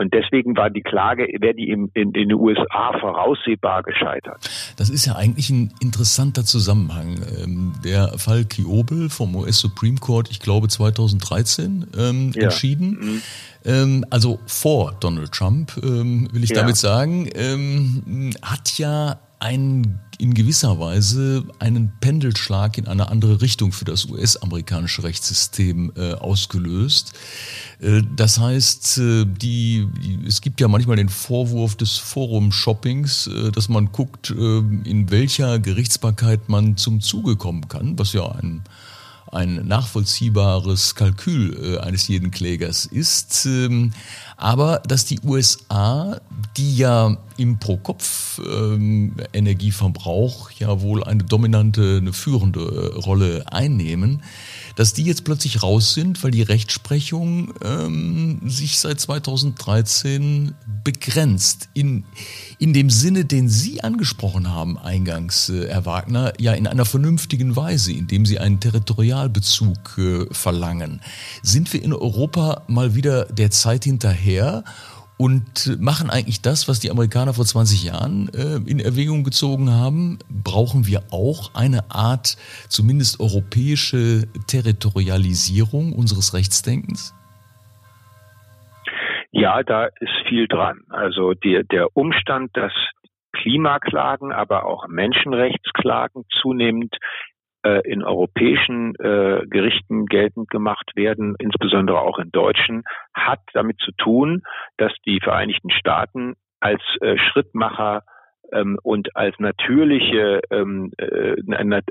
Und 0.00 0.14
deswegen 0.14 0.56
war 0.56 0.70
die 0.70 0.80
Klage, 0.80 1.28
wäre 1.40 1.54
die 1.54 1.68
in, 1.68 1.90
in, 1.92 2.12
in, 2.12 2.28
den 2.28 2.32
USA 2.32 2.98
voraussehbar 2.98 3.82
gescheitert. 3.82 4.48
Das 4.78 4.88
ist 4.88 5.04
ja 5.04 5.14
eigentlich 5.14 5.50
ein 5.50 5.74
interessanter 5.82 6.42
Zusammenhang. 6.46 7.20
Ähm, 7.38 7.74
der 7.84 8.16
Fall 8.16 8.46
Kiobel 8.46 9.10
vom 9.10 9.36
US 9.36 9.58
Supreme 9.58 9.98
Court, 9.98 10.30
ich 10.30 10.40
glaube 10.40 10.68
2013, 10.68 11.86
ähm, 11.98 12.32
ja. 12.34 12.44
entschieden. 12.44 12.98
Mhm. 12.98 13.22
Ähm, 13.66 14.04
also 14.08 14.38
vor 14.46 14.96
Donald 15.00 15.32
Trump, 15.32 15.72
ähm, 15.82 16.30
will 16.32 16.44
ich 16.44 16.50
ja. 16.50 16.56
damit 16.56 16.76
sagen, 16.76 17.28
ähm, 17.34 18.30
hat 18.40 18.78
ja 18.78 19.18
ein, 19.40 19.98
in 20.18 20.34
gewisser 20.34 20.78
Weise 20.78 21.44
einen 21.58 21.92
Pendelschlag 22.00 22.76
in 22.76 22.86
eine 22.86 23.08
andere 23.08 23.40
Richtung 23.40 23.72
für 23.72 23.86
das 23.86 24.04
US-amerikanische 24.04 25.02
Rechtssystem 25.02 25.92
äh, 25.96 26.12
ausgelöst. 26.12 27.14
Äh, 27.80 28.02
das 28.14 28.38
heißt, 28.38 28.98
äh, 28.98 29.24
die, 29.24 29.88
es 30.26 30.42
gibt 30.42 30.60
ja 30.60 30.68
manchmal 30.68 30.96
den 30.96 31.08
Vorwurf 31.08 31.74
des 31.74 31.96
Forum-Shoppings, 31.96 33.28
äh, 33.28 33.50
dass 33.50 33.70
man 33.70 33.92
guckt, 33.92 34.30
äh, 34.30 34.58
in 34.58 35.10
welcher 35.10 35.58
Gerichtsbarkeit 35.58 36.50
man 36.50 36.76
zum 36.76 37.00
Zuge 37.00 37.36
kommen 37.36 37.66
kann, 37.68 37.98
was 37.98 38.12
ja 38.12 38.30
ein 38.30 38.62
ein 39.32 39.66
nachvollziehbares 39.66 40.94
Kalkül 40.94 41.76
äh, 41.76 41.78
eines 41.78 42.06
jeden 42.08 42.30
Klägers 42.30 42.86
ist. 42.86 43.44
Ähm, 43.46 43.92
aber 44.36 44.82
dass 44.86 45.04
die 45.04 45.18
USA, 45.24 46.20
die 46.56 46.76
ja 46.76 47.16
im 47.36 47.58
Pro-Kopf-Energieverbrauch 47.58 50.50
ähm, 50.50 50.56
ja 50.58 50.80
wohl 50.80 51.02
eine 51.04 51.24
dominante, 51.24 51.98
eine 52.00 52.12
führende 52.12 52.60
äh, 52.60 52.98
Rolle 52.98 53.44
einnehmen, 53.50 54.22
dass 54.80 54.94
die 54.94 55.04
jetzt 55.04 55.24
plötzlich 55.24 55.62
raus 55.62 55.92
sind, 55.92 56.24
weil 56.24 56.30
die 56.30 56.40
Rechtsprechung 56.40 57.52
ähm, 57.62 58.40
sich 58.46 58.78
seit 58.78 58.98
2013 58.98 60.54
begrenzt. 60.82 61.68
In, 61.74 62.04
in 62.58 62.72
dem 62.72 62.88
Sinne, 62.88 63.26
den 63.26 63.50
Sie 63.50 63.84
angesprochen 63.84 64.48
haben 64.48 64.78
eingangs, 64.78 65.50
äh, 65.50 65.68
Herr 65.68 65.84
Wagner, 65.84 66.32
ja 66.38 66.54
in 66.54 66.66
einer 66.66 66.86
vernünftigen 66.86 67.56
Weise, 67.56 67.92
indem 67.92 68.24
Sie 68.24 68.38
einen 68.38 68.58
Territorialbezug 68.58 69.98
äh, 69.98 70.34
verlangen. 70.34 71.02
Sind 71.42 71.70
wir 71.74 71.82
in 71.82 71.92
Europa 71.92 72.62
mal 72.66 72.94
wieder 72.94 73.26
der 73.26 73.50
Zeit 73.50 73.84
hinterher? 73.84 74.64
Und 75.20 75.78
machen 75.78 76.08
eigentlich 76.08 76.40
das, 76.40 76.66
was 76.66 76.80
die 76.80 76.90
Amerikaner 76.90 77.34
vor 77.34 77.44
20 77.44 77.84
Jahren 77.84 78.30
äh, 78.32 78.56
in 78.66 78.80
Erwägung 78.80 79.22
gezogen 79.22 79.70
haben. 79.70 80.18
Brauchen 80.30 80.86
wir 80.86 81.02
auch 81.12 81.54
eine 81.54 81.90
Art, 81.90 82.38
zumindest 82.70 83.20
europäische 83.20 84.22
Territorialisierung 84.46 85.92
unseres 85.92 86.32
Rechtsdenkens? 86.32 87.14
Ja, 89.30 89.62
da 89.62 89.88
ist 90.00 90.26
viel 90.26 90.48
dran. 90.48 90.80
Also 90.88 91.34
die, 91.34 91.64
der 91.70 91.94
Umstand, 91.94 92.56
dass 92.56 92.72
Klimaklagen, 93.34 94.32
aber 94.32 94.64
auch 94.64 94.88
Menschenrechtsklagen 94.88 96.24
zunehmend 96.40 96.96
in 97.62 98.02
europäischen 98.02 98.94
äh, 98.96 99.42
Gerichten 99.46 100.06
geltend 100.06 100.48
gemacht 100.48 100.92
werden, 100.94 101.34
insbesondere 101.38 102.00
auch 102.00 102.18
in 102.18 102.30
deutschen, 102.30 102.84
hat 103.12 103.40
damit 103.52 103.78
zu 103.80 103.92
tun, 103.92 104.42
dass 104.78 104.92
die 105.04 105.20
Vereinigten 105.20 105.70
Staaten 105.70 106.36
als 106.60 106.82
äh, 107.00 107.16
Schrittmacher 107.18 108.02
ähm, 108.52 108.78
und 108.82 109.14
als 109.16 109.38
natürliche 109.38 110.40
ähm, 110.50 110.92
äh, 110.98 111.36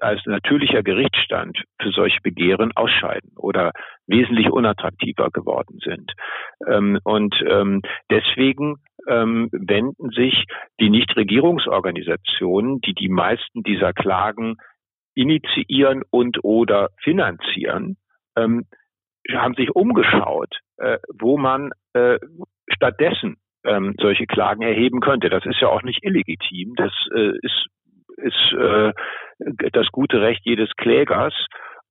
als 0.02 0.22
natürlicher 0.26 0.84
Gerichtsstand 0.84 1.64
für 1.82 1.92
solche 1.92 2.20
Begehren 2.22 2.72
ausscheiden 2.76 3.32
oder 3.38 3.72
wesentlich 4.08 4.50
unattraktiver 4.50 5.30
geworden 5.32 5.80
sind. 5.84 6.12
Ähm, 6.68 7.00
und 7.04 7.36
ähm, 7.48 7.82
deswegen 8.10 8.78
ähm, 9.08 9.50
wenden 9.52 10.10
sich 10.12 10.46
die 10.80 10.90
Nichtregierungsorganisationen, 10.90 12.82
die 12.82 12.94
die 12.94 13.10
meisten 13.10 13.64
dieser 13.64 13.94
Klagen 13.94 14.58
initiieren 15.16 16.04
und 16.10 16.44
oder 16.44 16.90
finanzieren, 17.02 17.98
ähm, 18.36 18.66
haben 19.32 19.54
sich 19.56 19.76
umgeschaut, 19.76 20.60
äh, 20.78 20.98
wo 21.20 21.38
man 21.38 21.72
äh, 21.94 22.20
stattdessen 22.74 23.38
ähm, 23.64 23.96
solche 24.00 24.26
Klagen 24.26 24.62
erheben 24.62 25.02
könnte. 25.02 25.30
Das 25.30 25.46
ist 25.46 25.60
ja 25.60 25.68
auch 25.68 25.84
nicht 25.84 26.04
illegitim. 26.04 26.76
Das 26.76 26.92
äh, 27.14 27.34
ist, 27.42 27.66
ist 28.18 28.54
äh, 28.54 28.94
das 29.72 29.88
gute 29.92 30.22
Recht 30.22 30.42
jedes 30.44 30.70
Klägers. 30.78 31.34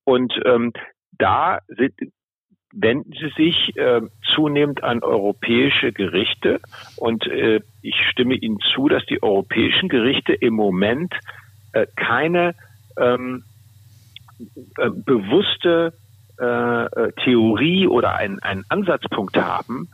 Und 0.04 0.32
ähm, 0.44 0.72
da 1.12 1.58
sind, 1.68 1.94
wenden 2.72 3.12
sie 3.12 3.30
sich 3.37 3.76
äh, 3.76 4.00
zunehmend 4.34 4.82
an 4.82 5.02
europäische 5.02 5.92
Gerichte. 5.92 6.60
Und 6.96 7.26
äh, 7.26 7.60
ich 7.82 7.96
stimme 8.10 8.34
Ihnen 8.34 8.58
zu, 8.75 8.88
dass 8.88 9.04
die 9.06 9.22
europäischen 9.22 9.88
Gerichte 9.88 10.32
im 10.32 10.54
Moment 10.54 11.14
äh, 11.72 11.87
keine 11.96 12.54
ähm, 12.99 13.45
äh, 14.78 14.90
bewusste 14.90 15.93
äh, 16.38 16.45
äh 16.45 17.12
Theorie 17.25 17.88
oder 17.88 18.14
einen, 18.14 18.40
einen 18.40 18.64
Ansatzpunkt 18.69 19.37
haben, 19.37 19.88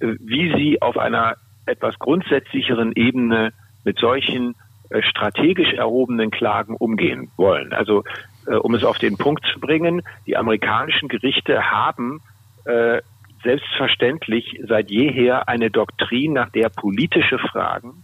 äh, 0.00 0.14
wie 0.20 0.52
sie 0.56 0.82
auf 0.82 0.96
einer 0.96 1.34
etwas 1.66 1.98
grundsätzlicheren 1.98 2.92
Ebene 2.94 3.52
mit 3.84 3.98
solchen 3.98 4.54
äh, 4.88 5.02
strategisch 5.02 5.72
erhobenen 5.74 6.30
Klagen 6.30 6.74
umgehen 6.76 7.30
wollen. 7.36 7.72
Also 7.72 8.04
um 8.62 8.74
es 8.74 8.84
auf 8.84 8.96
den 8.96 9.18
Punkt 9.18 9.44
zu 9.52 9.60
bringen, 9.60 10.02
die 10.26 10.34
amerikanischen 10.34 11.08
Gerichte 11.08 11.70
haben 11.70 12.20
selbstverständlich 13.44 14.60
seit 14.66 14.90
jeher 14.90 15.48
eine 15.48 15.70
Doktrin, 15.70 16.32
nach 16.32 16.50
der 16.50 16.70
politische 16.70 17.38
Fragen 17.38 18.02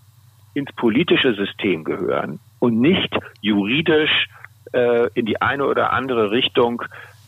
ins 0.54 0.72
politische 0.72 1.34
System 1.34 1.84
gehören 1.84 2.38
und 2.60 2.80
nicht 2.80 3.14
juridisch 3.40 4.28
äh, 4.72 5.08
in 5.14 5.26
die 5.26 5.40
eine 5.40 5.66
oder 5.66 5.92
andere 5.92 6.30
Richtung 6.30 6.82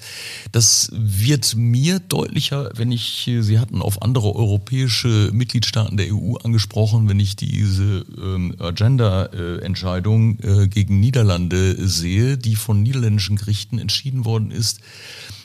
das 0.51 0.89
wird 0.93 1.55
mir 1.55 1.99
deutlicher, 1.99 2.71
wenn 2.73 2.91
ich, 2.91 3.29
Sie 3.41 3.59
hatten 3.59 3.81
auf 3.81 4.01
andere 4.01 4.33
europäische 4.33 4.84
Mitgliedstaaten 5.31 5.97
der 5.97 6.13
EU 6.13 6.35
angesprochen, 6.43 7.09
wenn 7.09 7.19
ich 7.19 7.35
diese 7.35 8.05
ähm, 8.17 8.55
Agenda-Entscheidung 8.59 10.39
äh, 10.39 10.67
gegen 10.67 10.99
Niederlande 10.99 11.87
sehe, 11.87 12.37
die 12.37 12.55
von 12.55 12.81
niederländischen 12.83 13.37
Gerichten 13.37 13.79
entschieden 13.79 14.25
worden 14.25 14.51
ist, 14.51 14.79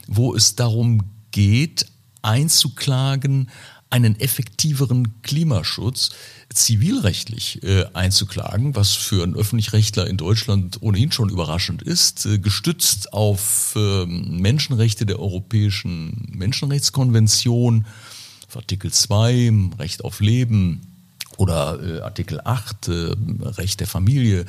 wo 0.06 0.34
es 0.34 0.56
darum 0.56 1.02
geht, 1.30 1.86
einzuklagen, 2.22 3.50
einen 3.90 4.18
effektiveren 4.20 5.20
Klimaschutz 5.22 6.10
zivilrechtlich 6.52 7.62
äh, 7.62 7.86
einzuklagen, 7.92 8.76
was 8.76 8.94
für 8.94 9.22
einen 9.22 9.34
Öffentlichrechtler 9.34 10.06
in 10.06 10.16
Deutschland 10.16 10.78
ohnehin 10.80 11.10
schon 11.10 11.28
überraschend 11.28 11.82
ist, 11.82 12.24
äh, 12.26 12.38
gestützt 12.38 13.12
auf 13.12 13.74
äh, 13.76 14.06
Menschenrechte 14.06 15.06
der 15.06 15.18
Europäischen 15.18 16.28
Menschenrechtskonvention, 16.32 17.86
Artikel 18.56 18.92
2, 18.92 19.52
Recht 19.78 20.04
auf 20.04 20.20
Leben, 20.20 20.90
oder 21.40 21.82
äh, 21.82 22.00
Artikel 22.02 22.40
8, 22.44 22.88
äh, 22.88 23.16
Recht 23.42 23.80
der 23.80 23.86
Familie, 23.86 24.44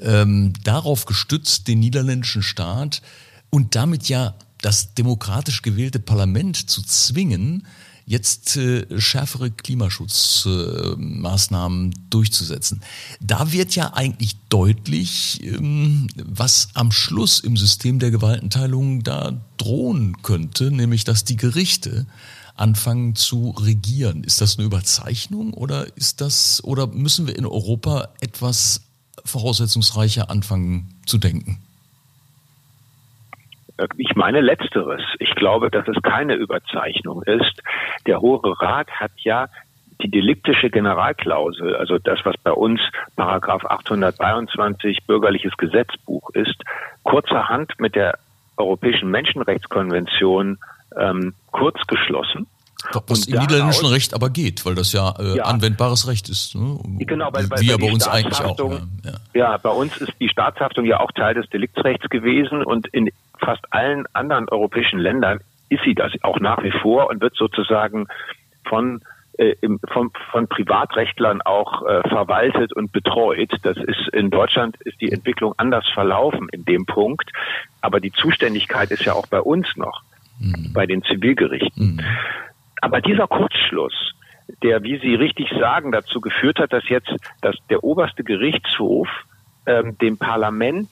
ähm, 0.00 0.52
darauf 0.62 1.04
gestützt 1.04 1.66
den 1.66 1.80
niederländischen 1.80 2.44
Staat 2.44 3.02
und 3.50 3.74
damit 3.74 4.08
ja 4.08 4.34
das 4.60 4.94
demokratisch 4.94 5.62
gewählte 5.62 5.98
Parlament 5.98 6.70
zu 6.70 6.80
zwingen, 6.82 7.66
jetzt 8.06 8.56
äh, 8.56 8.86
schärfere 9.00 9.50
Klimaschutzmaßnahmen 9.50 11.92
äh, 11.92 11.96
durchzusetzen. 12.08 12.82
Da 13.20 13.50
wird 13.52 13.74
ja 13.74 13.94
eigentlich 13.94 14.36
deutlich, 14.48 15.42
ähm, 15.44 16.06
was 16.16 16.68
am 16.74 16.92
Schluss 16.92 17.40
im 17.40 17.56
System 17.56 17.98
der 17.98 18.10
Gewaltenteilung 18.10 19.02
da 19.02 19.32
drohen 19.58 20.22
könnte, 20.22 20.70
nämlich 20.70 21.04
dass 21.04 21.24
die 21.24 21.36
Gerichte 21.36 22.06
anfangen 22.58 23.14
zu 23.14 23.54
regieren. 23.58 24.24
Ist 24.24 24.40
das 24.40 24.58
eine 24.58 24.66
Überzeichnung 24.66 25.54
oder 25.54 25.86
ist 25.96 26.20
das 26.20 26.62
oder 26.64 26.86
müssen 26.86 27.26
wir 27.26 27.36
in 27.36 27.46
Europa 27.46 28.08
etwas 28.20 28.88
voraussetzungsreicher 29.24 30.30
anfangen 30.30 30.94
zu 31.06 31.18
denken? 31.18 31.58
Ich 33.96 34.16
meine 34.16 34.40
letzteres. 34.40 35.02
Ich 35.20 35.34
glaube, 35.36 35.70
dass 35.70 35.86
es 35.86 36.02
keine 36.02 36.34
Überzeichnung 36.34 37.22
ist. 37.22 37.62
Der 38.06 38.20
Hohe 38.20 38.40
Rat 38.60 38.90
hat 38.90 39.12
ja 39.18 39.48
die 40.02 40.10
deliktische 40.10 40.70
Generalklausel, 40.70 41.76
also 41.76 41.98
das, 41.98 42.20
was 42.24 42.36
bei 42.42 42.52
uns 42.52 42.80
Paragraph 43.16 43.64
823 43.64 45.06
bürgerliches 45.06 45.56
Gesetzbuch 45.56 46.30
ist, 46.30 46.56
kurzerhand 47.02 47.72
mit 47.78 47.94
der 47.94 48.18
Europäischen 48.56 49.10
Menschenrechtskonvention 49.10 50.58
ähm, 50.98 51.34
kurz 51.50 51.78
geschlossen. 51.86 52.46
Was 53.08 53.26
im 53.26 53.40
niederländischen 53.40 53.86
Recht 53.86 54.14
aber 54.14 54.30
geht, 54.30 54.64
weil 54.64 54.76
das 54.76 54.92
ja, 54.92 55.12
äh, 55.18 55.38
ja 55.38 55.44
anwendbares 55.44 56.06
Recht 56.06 56.28
ist. 56.28 56.54
Ne? 56.54 56.78
Genau, 57.00 57.28
weil, 57.32 57.50
weil, 57.50 57.60
Wie 57.60 57.66
ja 57.66 57.76
bei 57.76 57.90
uns 57.90 58.06
eigentlich 58.06 58.40
auch. 58.40 58.56
Ja. 58.58 58.78
ja. 59.04 59.12
ja, 59.34 59.56
bei 59.56 59.70
uns 59.70 59.96
ist 59.96 60.12
die 60.20 60.28
Staatshaftung 60.28 60.84
ja 60.84 61.00
auch 61.00 61.10
Teil 61.10 61.34
des 61.34 61.48
Deliktsrechts 61.50 62.08
gewesen 62.08 62.64
und 62.64 62.86
in 62.88 63.10
fast 63.38 63.64
allen 63.72 64.06
anderen 64.12 64.48
europäischen 64.48 65.00
Ländern 65.00 65.40
ist 65.70 65.82
sie 65.84 65.94
das 65.94 66.12
auch 66.22 66.38
nach 66.38 66.62
wie 66.62 66.70
vor 66.70 67.10
und 67.10 67.20
wird 67.20 67.34
sozusagen 67.34 68.06
von 68.64 69.02
äh, 69.38 69.54
im, 69.60 69.80
von, 69.92 70.10
von 70.30 70.46
Privatrechtlern 70.48 71.42
auch 71.42 71.84
äh, 71.84 72.08
verwaltet 72.08 72.72
und 72.72 72.92
betreut. 72.92 73.50
Das 73.62 73.76
ist 73.76 74.08
in 74.12 74.30
Deutschland 74.30 74.76
ist 74.82 75.00
die 75.00 75.10
Entwicklung 75.10 75.54
anders 75.56 75.86
verlaufen 75.92 76.48
in 76.52 76.64
dem 76.64 76.86
Punkt, 76.86 77.30
aber 77.80 78.00
die 78.00 78.12
Zuständigkeit 78.12 78.90
ist 78.92 79.04
ja 79.04 79.14
auch 79.14 79.26
bei 79.26 79.40
uns 79.40 79.66
noch 79.76 80.02
mhm. 80.38 80.72
bei 80.72 80.86
den 80.86 81.02
Zivilgerichten. 81.02 81.96
Mhm. 81.96 82.00
Aber 82.80 83.00
dieser 83.00 83.26
Kurzschluss, 83.26 84.14
der, 84.62 84.82
wie 84.82 84.98
Sie 84.98 85.14
richtig 85.14 85.50
sagen, 85.58 85.92
dazu 85.92 86.20
geführt 86.20 86.58
hat, 86.58 86.72
dass 86.72 86.88
jetzt 86.88 87.12
dass 87.42 87.56
der 87.68 87.84
oberste 87.84 88.24
Gerichtshof 88.24 89.08
ähm, 89.66 89.98
dem 89.98 90.16
Parlament 90.16 90.90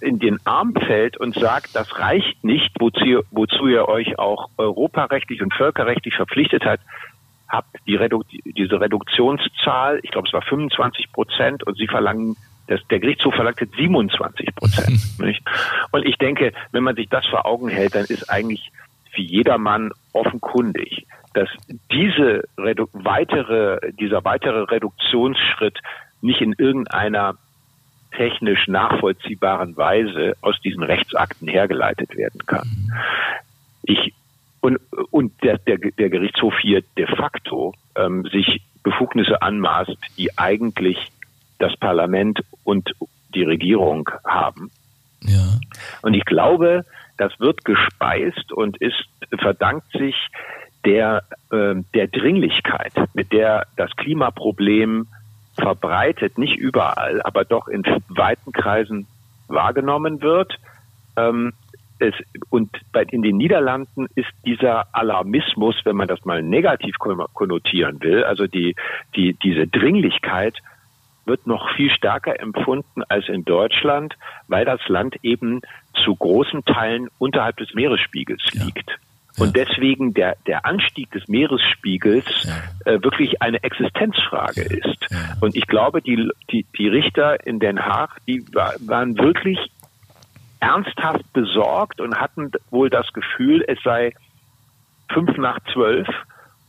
in 0.00 0.18
den 0.18 0.38
Arm 0.44 0.74
fällt 0.74 1.16
und 1.16 1.34
sagt, 1.34 1.74
das 1.74 1.98
reicht 1.98 2.44
nicht, 2.44 2.70
wozu, 2.78 3.22
wozu 3.30 3.66
ihr 3.66 3.88
euch 3.88 4.18
auch 4.18 4.48
europarechtlich 4.56 5.42
und 5.42 5.52
völkerrechtlich 5.54 6.14
verpflichtet 6.14 6.64
hat, 6.64 6.80
habe 7.48 7.66
die 7.86 7.96
Redu 7.96 8.22
diese 8.44 8.80
Reduktionszahl, 8.80 10.00
ich 10.02 10.10
glaube 10.10 10.28
es 10.28 10.34
war 10.34 10.42
25 10.42 11.12
Prozent 11.12 11.66
und 11.66 11.76
sie 11.78 11.86
verlangen 11.88 12.36
das, 12.68 12.80
der 12.90 13.00
Gerichtshof 13.00 13.34
verlangt 13.34 13.60
jetzt 13.60 13.76
27 13.76 14.54
Prozent. 14.54 15.00
und 15.92 16.06
ich 16.06 16.16
denke, 16.16 16.52
wenn 16.72 16.84
man 16.84 16.94
sich 16.94 17.08
das 17.08 17.26
vor 17.26 17.46
Augen 17.46 17.68
hält, 17.68 17.94
dann 17.94 18.04
ist 18.04 18.30
eigentlich 18.30 18.70
für 19.12 19.22
jedermann 19.22 19.90
offenkundig, 20.12 21.06
dass 21.34 21.48
diese 21.90 22.44
Redu 22.58 22.88
weitere, 22.92 23.92
dieser 23.92 24.24
weitere 24.24 24.64
Reduktionsschritt 24.64 25.78
nicht 26.20 26.40
in 26.40 26.54
irgendeiner 26.56 27.36
technisch 28.16 28.66
nachvollziehbaren 28.68 29.76
Weise 29.76 30.34
aus 30.40 30.60
diesen 30.60 30.82
Rechtsakten 30.82 31.48
hergeleitet 31.48 32.16
werden 32.16 32.44
kann. 32.46 32.68
Ich 33.82 34.12
und, 34.60 34.78
und 35.10 35.32
der, 35.42 35.58
der, 35.58 35.78
der 35.78 36.10
Gerichtshof 36.10 36.54
hier 36.60 36.82
de 36.96 37.06
facto 37.06 37.74
ähm, 37.94 38.24
sich 38.24 38.60
Befugnisse 38.82 39.40
anmaßt, 39.40 39.96
die 40.16 40.36
eigentlich 40.36 40.98
das 41.58 41.76
Parlament 41.76 42.40
und 42.64 42.90
die 43.34 43.44
Regierung 43.44 44.08
haben. 44.24 44.70
Ja. 45.22 45.58
Und 46.02 46.14
ich 46.14 46.24
glaube, 46.24 46.84
das 47.16 47.38
wird 47.40 47.64
gespeist 47.64 48.52
und 48.52 48.76
ist 48.78 49.04
verdankt 49.38 49.90
sich 49.92 50.14
der 50.84 51.24
äh, 51.50 51.74
der 51.94 52.06
Dringlichkeit, 52.06 52.92
mit 53.14 53.32
der 53.32 53.66
das 53.76 53.90
Klimaproblem 53.96 55.08
verbreitet, 55.54 56.38
nicht 56.38 56.56
überall, 56.56 57.20
aber 57.22 57.44
doch 57.44 57.68
in 57.68 57.82
weiten 58.08 58.52
Kreisen 58.52 59.06
wahrgenommen 59.48 60.22
wird. 60.22 60.54
Ähm, 61.16 61.52
es, 61.98 62.14
und 62.50 62.70
bei, 62.92 63.02
in 63.02 63.22
den 63.22 63.36
Niederlanden 63.36 64.06
ist 64.14 64.30
dieser 64.46 64.86
Alarmismus, 64.92 65.74
wenn 65.84 65.96
man 65.96 66.06
das 66.06 66.24
mal 66.24 66.42
negativ 66.42 66.96
konnotieren 66.98 68.00
will, 68.00 68.22
also 68.22 68.46
die, 68.46 68.76
die, 69.16 69.34
diese 69.34 69.66
Dringlichkeit 69.66 70.54
wird 71.28 71.46
noch 71.46 71.70
viel 71.76 71.90
stärker 71.90 72.40
empfunden 72.40 73.02
als 73.08 73.28
in 73.28 73.44
Deutschland, 73.44 74.14
weil 74.48 74.64
das 74.64 74.80
Land 74.88 75.16
eben 75.22 75.60
zu 76.04 76.16
großen 76.16 76.64
Teilen 76.64 77.08
unterhalb 77.18 77.56
des 77.58 77.74
Meeresspiegels 77.74 78.42
ja. 78.52 78.64
liegt. 78.64 78.98
Und 79.38 79.54
deswegen 79.54 80.14
der, 80.14 80.36
der 80.46 80.66
Anstieg 80.66 81.12
des 81.12 81.28
Meeresspiegels 81.28 82.24
ja. 82.42 82.92
äh, 82.92 83.02
wirklich 83.02 83.40
eine 83.40 83.62
Existenzfrage 83.62 84.62
ist. 84.62 85.06
Ja. 85.10 85.36
Und 85.40 85.54
ich 85.54 85.66
glaube, 85.68 86.02
die, 86.02 86.28
die, 86.50 86.66
die 86.76 86.88
Richter 86.88 87.46
in 87.46 87.60
Den 87.60 87.78
Haag, 87.78 88.16
die 88.26 88.44
war, 88.52 88.74
waren 88.80 89.16
wirklich 89.16 89.58
ernsthaft 90.60 91.32
besorgt 91.32 92.00
und 92.00 92.16
hatten 92.16 92.50
wohl 92.70 92.90
das 92.90 93.12
Gefühl, 93.12 93.64
es 93.68 93.78
sei 93.84 94.12
fünf 95.12 95.36
nach 95.36 95.60
zwölf 95.72 96.08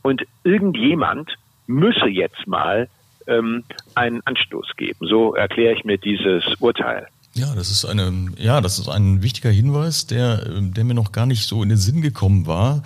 und 0.02 0.22
irgendjemand 0.44 1.34
müsse 1.66 2.08
jetzt 2.08 2.46
mal 2.46 2.88
ähm, 3.30 3.64
einen 3.94 4.20
Anstoß 4.26 4.72
geben. 4.76 5.06
So 5.06 5.34
erkläre 5.34 5.74
ich 5.74 5.84
mir 5.84 5.98
dieses 5.98 6.44
Urteil. 6.60 7.06
Ja, 7.34 7.54
das 7.54 7.70
ist 7.70 7.84
eine, 7.84 8.26
ja, 8.38 8.60
das 8.60 8.78
ist 8.78 8.88
ein 8.88 9.22
wichtiger 9.22 9.50
Hinweis, 9.50 10.06
der, 10.06 10.44
der 10.60 10.84
mir 10.84 10.94
noch 10.94 11.12
gar 11.12 11.26
nicht 11.26 11.46
so 11.46 11.62
in 11.62 11.68
den 11.68 11.78
Sinn 11.78 12.02
gekommen 12.02 12.46
war. 12.46 12.82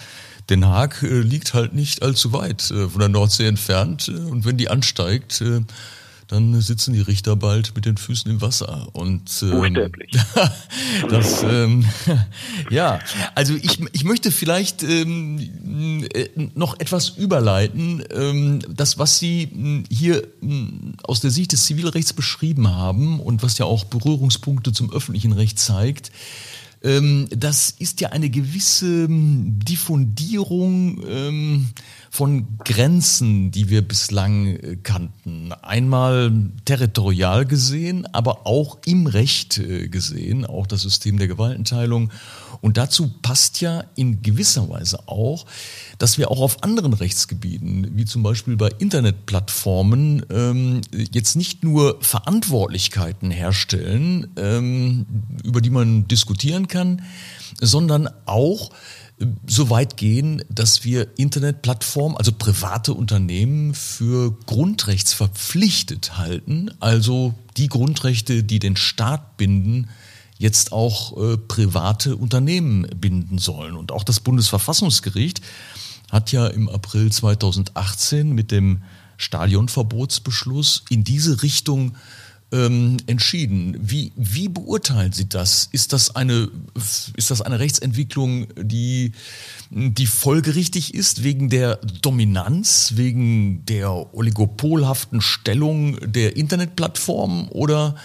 Den 0.50 0.66
Haag 0.66 1.02
äh, 1.02 1.20
liegt 1.20 1.54
halt 1.54 1.72
nicht 1.72 2.02
allzu 2.02 2.34
weit 2.34 2.70
äh, 2.70 2.88
von 2.88 3.00
der 3.00 3.08
Nordsee 3.08 3.46
entfernt 3.46 4.08
äh, 4.08 4.30
und 4.30 4.44
wenn 4.44 4.58
die 4.58 4.68
ansteigt, 4.68 5.42
dann 6.28 6.60
sitzen 6.60 6.94
die 6.94 7.00
Richter 7.00 7.36
bald 7.36 7.74
mit 7.74 7.84
den 7.84 7.96
Füßen 7.96 8.30
im 8.30 8.40
Wasser. 8.40 8.88
Und 8.92 9.42
ähm, 9.42 9.92
das, 11.08 11.42
ähm, 11.42 11.84
ja, 12.70 13.00
also 13.34 13.54
ich, 13.54 13.80
ich 13.92 14.04
möchte 14.04 14.30
vielleicht 14.30 14.82
ähm, 14.82 16.06
äh, 16.12 16.28
noch 16.54 16.78
etwas 16.80 17.10
überleiten. 17.10 18.04
Ähm, 18.10 18.60
das, 18.68 18.98
was 18.98 19.18
Sie 19.18 19.48
hm, 19.50 19.84
hier 19.90 20.26
hm, 20.40 20.94
aus 21.02 21.20
der 21.20 21.30
Sicht 21.30 21.52
des 21.52 21.64
Zivilrechts 21.64 22.12
beschrieben 22.12 22.68
haben 22.68 23.20
und 23.20 23.42
was 23.42 23.58
ja 23.58 23.66
auch 23.66 23.84
Berührungspunkte 23.84 24.72
zum 24.72 24.92
öffentlichen 24.92 25.32
Recht 25.32 25.58
zeigt, 25.58 26.10
das 26.84 27.70
ist 27.70 28.02
ja 28.02 28.10
eine 28.10 28.28
gewisse 28.28 29.06
hm, 29.06 29.58
Diffundierung 29.60 31.02
ähm, 31.08 31.68
von 32.10 32.58
Grenzen, 32.62 33.50
die 33.50 33.70
wir 33.70 33.80
bislang 33.80 34.48
äh, 34.48 34.76
kannten. 34.82 35.52
Einmal 35.62 36.30
territorial 36.66 37.46
gesehen, 37.46 38.06
aber 38.12 38.46
auch 38.46 38.78
im 38.84 39.06
Recht 39.06 39.56
äh, 39.56 39.88
gesehen, 39.88 40.44
auch 40.44 40.66
das 40.66 40.82
System 40.82 41.18
der 41.18 41.28
Gewaltenteilung. 41.28 42.10
Und 42.64 42.78
dazu 42.78 43.12
passt 43.20 43.60
ja 43.60 43.84
in 43.94 44.22
gewisser 44.22 44.70
Weise 44.70 45.06
auch, 45.06 45.44
dass 45.98 46.16
wir 46.16 46.30
auch 46.30 46.40
auf 46.40 46.62
anderen 46.62 46.94
Rechtsgebieten, 46.94 47.90
wie 47.94 48.06
zum 48.06 48.22
Beispiel 48.22 48.56
bei 48.56 48.70
Internetplattformen, 48.78 50.24
ähm, 50.30 50.80
jetzt 50.90 51.36
nicht 51.36 51.62
nur 51.62 51.98
Verantwortlichkeiten 52.00 53.30
herstellen, 53.30 54.28
ähm, 54.38 55.04
über 55.44 55.60
die 55.60 55.68
man 55.68 56.08
diskutieren 56.08 56.66
kann, 56.66 57.02
sondern 57.60 58.08
auch 58.24 58.70
so 59.46 59.68
weit 59.68 59.98
gehen, 59.98 60.42
dass 60.48 60.84
wir 60.84 61.18
Internetplattformen, 61.18 62.16
also 62.16 62.32
private 62.32 62.94
Unternehmen, 62.94 63.74
für 63.74 64.38
grundrechtsverpflichtet 64.46 66.16
halten, 66.16 66.70
also 66.80 67.34
die 67.58 67.68
Grundrechte, 67.68 68.42
die 68.42 68.58
den 68.58 68.76
Staat 68.76 69.36
binden, 69.36 69.90
jetzt 70.38 70.72
auch 70.72 71.16
äh, 71.16 71.36
private 71.36 72.16
Unternehmen 72.16 72.86
binden 72.96 73.38
sollen. 73.38 73.76
Und 73.76 73.92
auch 73.92 74.04
das 74.04 74.20
Bundesverfassungsgericht 74.20 75.40
hat 76.10 76.32
ja 76.32 76.46
im 76.46 76.68
April 76.68 77.10
2018 77.10 78.32
mit 78.32 78.50
dem 78.50 78.82
Stadionverbotsbeschluss 79.16 80.84
in 80.90 81.04
diese 81.04 81.42
Richtung 81.42 81.96
ähm, 82.52 82.98
entschieden. 83.06 83.76
Wie, 83.80 84.12
wie 84.16 84.48
beurteilen 84.48 85.12
Sie 85.12 85.28
das? 85.28 85.68
Ist 85.72 85.92
das 85.92 86.14
eine, 86.14 86.50
ist 87.16 87.30
das 87.30 87.40
eine 87.42 87.58
Rechtsentwicklung, 87.58 88.46
die, 88.56 89.12
die 89.70 90.06
folgerichtig 90.06 90.94
ist 90.94 91.24
wegen 91.24 91.50
der 91.50 91.76
Dominanz, 92.02 92.92
wegen 92.94 93.64
der 93.66 94.14
oligopolhaften 94.14 95.20
Stellung 95.20 95.98
der 96.00 96.36
Internetplattformen 96.36 97.48
oder 97.48 97.96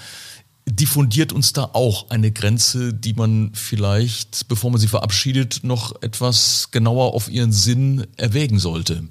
diffundiert 0.70 1.34
uns 1.34 1.54
da 1.54 1.70
auch 1.74 2.10
eine 2.10 2.32
Grenze, 2.32 2.94
die 2.94 3.14
man 3.14 3.52
vielleicht, 3.54 4.48
bevor 4.48 4.72
man 4.72 4.80
sie 4.80 4.88
verabschiedet, 4.88 5.62
noch 5.64 6.02
etwas 6.02 6.72
genauer 6.72 7.14
auf 7.14 7.30
ihren 7.30 7.52
Sinn 7.52 8.08
erwägen 8.18 8.60
sollte? 8.60 9.04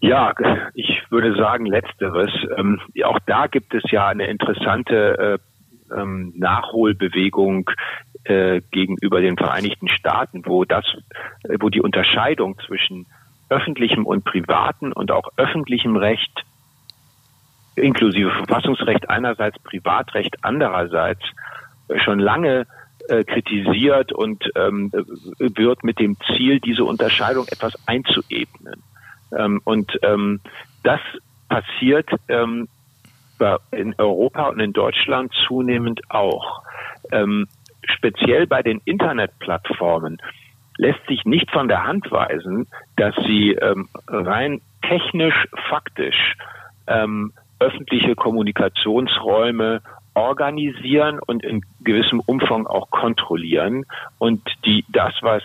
Ja, 0.00 0.34
ich 0.74 1.00
würde 1.10 1.36
sagen 1.36 1.66
letzteres. 1.66 2.30
Ähm, 2.56 2.80
auch 3.04 3.18
da 3.26 3.46
gibt 3.46 3.72
es 3.72 3.82
ja 3.90 4.08
eine 4.08 4.26
interessante 4.26 5.38
äh, 5.38 5.96
ähm, 5.96 6.32
Nachholbewegung 6.36 7.70
äh, 8.24 8.60
gegenüber 8.72 9.20
den 9.20 9.36
Vereinigten 9.36 9.88
Staaten, 9.88 10.42
wo 10.44 10.64
das, 10.64 10.84
äh, 11.44 11.56
wo 11.60 11.68
die 11.68 11.80
Unterscheidung 11.80 12.58
zwischen 12.66 13.06
öffentlichem 13.48 14.06
und 14.06 14.24
privaten 14.24 14.92
und 14.92 15.10
auch 15.10 15.28
öffentlichem 15.36 15.96
Recht 15.96 16.44
inklusive 17.76 18.30
Verfassungsrecht 18.30 19.08
einerseits, 19.08 19.58
Privatrecht 19.60 20.36
andererseits 20.42 21.22
schon 22.04 22.18
lange 22.18 22.66
äh, 23.08 23.24
kritisiert 23.24 24.12
und 24.12 24.44
ähm, 24.56 24.92
wird 25.38 25.84
mit 25.84 25.98
dem 25.98 26.16
Ziel, 26.26 26.60
diese 26.60 26.84
Unterscheidung 26.84 27.46
etwas 27.48 27.76
einzuebnen. 27.86 28.82
Ähm, 29.36 29.60
und 29.64 29.98
ähm, 30.02 30.40
das 30.82 31.00
passiert 31.48 32.08
ähm, 32.28 32.68
in 33.72 33.94
Europa 33.98 34.48
und 34.50 34.60
in 34.60 34.72
Deutschland 34.72 35.32
zunehmend 35.48 36.00
auch. 36.10 36.62
Ähm, 37.10 37.48
speziell 37.84 38.46
bei 38.46 38.62
den 38.62 38.80
Internetplattformen 38.84 40.18
lässt 40.76 41.04
sich 41.08 41.24
nicht 41.24 41.50
von 41.50 41.66
der 41.66 41.84
Hand 41.84 42.10
weisen, 42.12 42.68
dass 42.96 43.14
sie 43.26 43.52
ähm, 43.52 43.88
rein 44.06 44.60
technisch, 44.82 45.48
faktisch 45.68 46.36
ähm, 46.86 47.32
öffentliche 47.62 48.16
Kommunikationsräume 48.16 49.82
organisieren 50.14 51.20
und 51.24 51.44
in 51.44 51.62
gewissem 51.80 52.20
Umfang 52.20 52.66
auch 52.66 52.90
kontrollieren 52.90 53.86
und 54.18 54.42
die 54.66 54.84
das, 54.88 55.14
was 55.22 55.42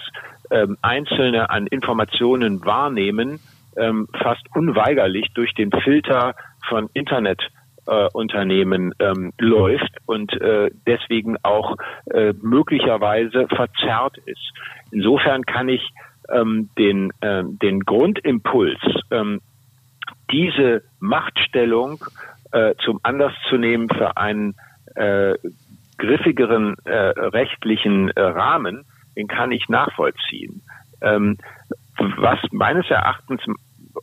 ähm, 0.49 0.77
Einzelne 0.82 1.51
an 1.51 1.67
Informationen 1.67 2.65
wahrnehmen, 2.65 3.39
ähm, 3.77 4.10
fast 4.21 4.43
unweigerlich 4.56 5.27
durch 5.36 5.53
den 5.53 5.71
Filter 5.71 6.36
von 6.67 6.89
Internetunternehmen 6.93 8.93
äh, 8.99 9.06
ähm, 9.06 9.32
läuft 9.38 9.95
und 10.06 10.34
äh, 10.41 10.69
deswegen 10.86 11.38
auch 11.43 11.77
äh, 12.12 12.34
möglicherweise 12.41 13.47
verzerrt 13.47 14.17
ist. 14.25 14.51
Insofern 14.91 15.45
kann 15.45 15.69
ich 15.69 15.88
ähm, 16.30 16.69
den, 16.77 17.12
äh, 17.21 17.43
den 17.45 17.80
Grundimpuls, 17.82 18.80
ähm, 19.12 19.39
diese 20.31 20.83
Machtstellung 20.99 22.03
äh, 22.51 22.75
zum 22.83 22.99
Anlass 23.03 23.33
zu 23.49 23.57
nehmen 23.57 23.89
für 23.89 24.17
einen 24.17 24.55
äh, 24.95 25.35
griffigeren 25.97 26.75
äh, 26.85 26.95
rechtlichen 26.95 28.09
äh, 28.11 28.21
Rahmen, 28.21 28.85
den 29.15 29.27
kann 29.27 29.51
ich 29.51 29.67
nachvollziehen. 29.69 30.61
Ähm, 31.01 31.37
was 31.97 32.39
meines 32.51 32.89
Erachtens 32.89 33.41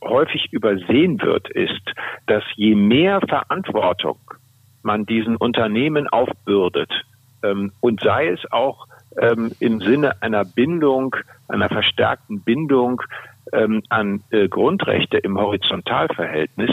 häufig 0.03 0.51
übersehen 0.51 1.21
wird, 1.21 1.49
ist, 1.49 1.81
dass 2.27 2.43
je 2.55 2.75
mehr 2.75 3.21
Verantwortung 3.21 4.19
man 4.83 5.05
diesen 5.05 5.35
Unternehmen 5.37 6.07
aufbürdet, 6.07 6.91
ähm, 7.45 7.71
und 7.79 8.01
sei 8.01 8.29
es 8.29 8.51
auch 8.51 8.87
ähm, 9.19 9.51
im 9.59 9.79
Sinne 9.79 10.21
einer 10.21 10.45
Bindung, 10.45 11.15
einer 11.47 11.69
verstärkten 11.69 12.41
Bindung 12.41 13.01
ähm, 13.53 13.83
an 13.89 14.23
äh, 14.31 14.47
Grundrechte 14.47 15.17
im 15.17 15.37
Horizontalverhältnis, 15.37 16.71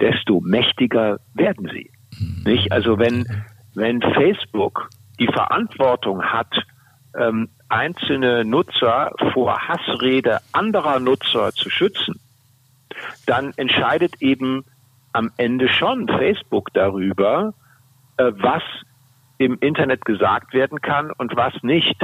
desto 0.00 0.40
mächtiger 0.40 1.18
werden 1.34 1.68
sie. 1.72 1.90
Mhm. 2.18 2.42
Nicht? 2.44 2.72
Also 2.72 2.98
wenn, 2.98 3.26
wenn 3.74 4.00
Facebook 4.00 4.88
die 5.18 5.28
Verantwortung 5.28 6.22
hat, 6.22 6.52
ähm, 7.16 7.48
einzelne 7.68 8.44
Nutzer 8.44 9.12
vor 9.32 9.68
Hassrede 9.68 10.40
anderer 10.52 10.98
Nutzer 10.98 11.52
zu 11.52 11.70
schützen, 11.70 12.20
dann 13.26 13.52
entscheidet 13.56 14.20
eben 14.20 14.64
am 15.12 15.30
Ende 15.36 15.68
schon 15.68 16.08
Facebook 16.08 16.72
darüber, 16.74 17.54
äh, 18.16 18.32
was 18.36 18.62
im 19.38 19.58
Internet 19.60 20.04
gesagt 20.04 20.52
werden 20.54 20.80
kann 20.80 21.10
und 21.10 21.36
was 21.36 21.54
nicht. 21.62 21.96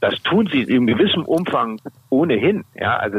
Das 0.00 0.22
tun 0.22 0.48
sie 0.52 0.62
in 0.62 0.86
gewissem 0.86 1.24
Umfang 1.24 1.80
ohnehin. 2.10 2.64
Ja, 2.74 2.96
also 2.96 3.18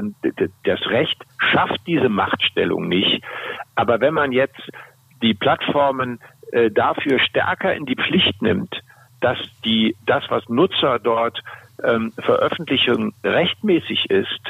das 0.63 0.85
Recht 0.87 1.21
schafft 1.39 1.79
diese 1.87 2.09
Machtstellung 2.09 2.87
nicht. 2.87 3.23
Aber 3.75 3.99
wenn 3.99 4.13
man 4.13 4.31
jetzt 4.31 4.61
die 5.21 5.33
Plattformen 5.33 6.19
äh, 6.51 6.69
dafür 6.69 7.19
stärker 7.19 7.73
in 7.73 7.85
die 7.85 7.95
Pflicht 7.95 8.41
nimmt, 8.41 8.81
dass 9.21 9.37
die 9.65 9.95
das, 10.05 10.23
was 10.29 10.47
Nutzer 10.49 10.99
dort 10.99 11.41
ähm, 11.83 12.13
veröffentlichen, 12.19 13.13
rechtmäßig 13.23 14.09
ist, 14.09 14.41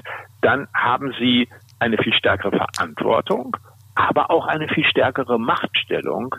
dann 0.41 0.67
haben 0.73 1.13
sie 1.19 1.47
eine 1.79 1.97
viel 1.97 2.13
stärkere 2.13 2.51
Verantwortung 2.57 3.55
aber 3.97 4.29
auch 4.29 4.45
eine 4.45 4.67
viel 4.67 4.85
stärkere 4.85 5.39
Machtstellung. 5.39 6.35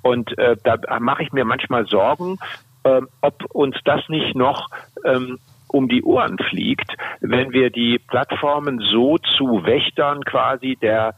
Und 0.00 0.36
äh, 0.38 0.56
da 0.64 0.78
mache 0.98 1.22
ich 1.22 1.32
mir 1.32 1.44
manchmal 1.44 1.86
Sorgen, 1.86 2.38
äh, 2.84 3.00
ob 3.20 3.44
uns 3.52 3.76
das 3.84 4.00
nicht 4.08 4.34
noch 4.34 4.68
ähm, 5.04 5.38
um 5.68 5.88
die 5.88 6.02
Ohren 6.02 6.36
fliegt, 6.38 6.92
wenn 7.20 7.52
wir 7.52 7.70
die 7.70 7.98
Plattformen 7.98 8.80
so 8.92 9.18
zu 9.18 9.64
Wächtern 9.64 10.22
quasi 10.24 10.76
der 10.80 11.14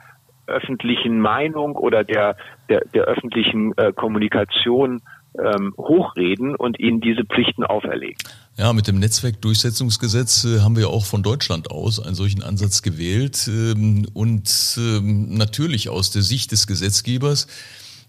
öffentlichen 0.46 1.20
Meinung 1.20 1.74
oder 1.76 2.04
der, 2.04 2.36
der, 2.68 2.82
der 2.94 3.04
öffentlichen 3.04 3.76
äh, 3.76 3.92
Kommunikation 3.92 5.00
ähm, 5.38 5.74
hochreden 5.76 6.54
und 6.54 6.78
ihnen 6.78 7.00
diese 7.00 7.24
Pflichten 7.24 7.64
auferlegen. 7.64 8.16
Ja, 8.56 8.72
mit 8.72 8.86
dem 8.86 9.00
Netzwerkdurchsetzungsgesetz 9.00 10.44
äh, 10.44 10.60
haben 10.60 10.76
wir 10.76 10.90
auch 10.90 11.04
von 11.04 11.22
Deutschland 11.24 11.70
aus 11.70 11.98
einen 11.98 12.14
solchen 12.14 12.42
Ansatz 12.42 12.82
gewählt. 12.82 13.48
Ähm, 13.48 14.06
und 14.14 14.78
ähm, 14.78 15.34
natürlich 15.34 15.88
aus 15.88 16.12
der 16.12 16.22
Sicht 16.22 16.52
des 16.52 16.66
Gesetzgebers 16.66 17.48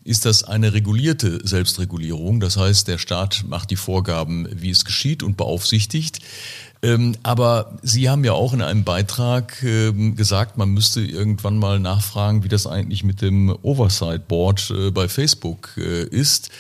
ist 0.06 0.26
das 0.26 0.44
eine 0.44 0.72
regulierte 0.72 1.46
Selbstregulierung. 1.46 2.40
Das 2.40 2.58
heißt, 2.58 2.88
der 2.88 3.00
Staat 3.00 3.44
macht 3.48 3.72
die 3.72 3.76
Vorgaben, 3.76 4.48
wie 4.52 4.70
es 4.70 4.86
geschieht 4.86 5.24
und 5.24 5.36
beaufsichtigt. 5.36 6.20
Ähm, 6.84 7.16
aber 7.24 7.80
Sie 7.82 8.08
haben 8.08 8.24
ja 8.24 8.34
auch 8.34 8.54
in 8.54 8.62
einem 8.62 8.84
Beitrag 8.84 9.64
ähm, 9.64 10.16
gesagt, 10.16 10.58
man 10.58 10.70
müsste 10.70 11.02
irgendwann 11.02 11.58
mal 11.58 11.80
nachfragen, 11.80 12.44
wie 12.44 12.50
das 12.50 12.68
eigentlich 12.68 13.04
mit 13.04 13.24
dem 13.24 13.58
Oversight 13.64 14.28
Board 14.28 14.70
äh, 14.70 14.92
bei 14.92 15.08
Facebook 15.10 15.72
äh, 15.78 16.04
ist. 16.04 16.52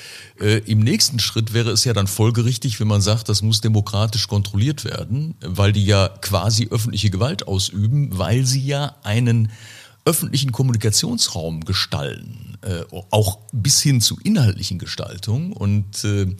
Äh, 0.41 0.61
Im 0.65 0.79
nächsten 0.79 1.19
Schritt 1.19 1.53
wäre 1.53 1.69
es 1.69 1.83
ja 1.83 1.93
dann 1.93 2.07
folgerichtig, 2.07 2.79
wenn 2.79 2.87
man 2.87 3.01
sagt, 3.01 3.29
das 3.29 3.43
muss 3.43 3.61
demokratisch 3.61 4.27
kontrolliert 4.27 4.85
werden, 4.85 5.35
weil 5.41 5.71
die 5.71 5.85
ja 5.85 6.09
quasi 6.21 6.69
öffentliche 6.71 7.11
Gewalt 7.11 7.47
ausüben, 7.47 8.17
weil 8.17 8.47
sie 8.47 8.65
ja 8.65 8.95
einen 9.03 9.51
öffentlichen 10.05 10.51
Kommunikationsraum 10.51 11.65
gestalten, 11.65 12.54
äh, 12.65 12.83
auch 13.11 13.39
bis 13.51 13.81
hin 13.81 14.01
zu 14.01 14.19
inhaltlichen 14.23 14.79
Gestaltung. 14.79 15.53
Und 15.53 16.03
äh, 16.03 16.35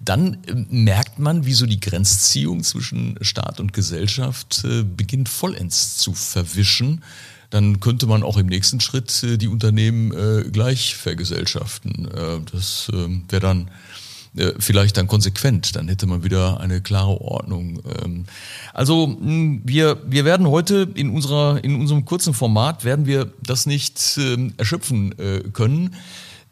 dann 0.00 0.38
äh, 0.46 0.54
merkt 0.68 1.20
man, 1.20 1.46
wie 1.46 1.54
so 1.54 1.66
die 1.66 1.78
Grenzziehung 1.78 2.64
zwischen 2.64 3.16
Staat 3.20 3.60
und 3.60 3.72
Gesellschaft 3.72 4.64
äh, 4.64 4.82
beginnt 4.82 5.28
vollends 5.28 5.96
zu 5.96 6.14
verwischen. 6.14 7.04
Dann 7.50 7.78
könnte 7.78 8.06
man 8.06 8.24
auch 8.24 8.38
im 8.38 8.46
nächsten 8.46 8.80
Schritt 8.80 9.22
äh, 9.22 9.38
die 9.38 9.46
Unternehmen 9.46 10.12
äh, 10.12 10.50
gleich 10.50 10.96
vergesellschaften. 10.96 12.08
Das 12.52 12.90
wäre 12.90 13.40
dann 13.40 13.70
äh, 14.38 14.54
vielleicht 14.58 14.96
dann 14.96 15.08
konsequent, 15.08 15.74
dann 15.74 15.88
hätte 15.88 16.06
man 16.06 16.22
wieder 16.22 16.60
eine 16.60 16.80
klare 16.80 17.20
Ordnung. 17.20 17.80
Ähm, 18.04 18.24
also 18.72 19.16
wir, 19.20 19.98
wir 20.06 20.24
werden 20.24 20.46
heute 20.46 20.88
in 20.94 21.10
unserer 21.10 21.62
in 21.64 21.80
unserem 21.80 22.04
kurzen 22.04 22.34
Format 22.34 22.84
werden 22.84 23.06
wir 23.06 23.32
das 23.42 23.66
nicht 23.66 24.18
ähm, 24.18 24.54
erschöpfen 24.56 25.18
äh, 25.18 25.40
können. 25.52 25.96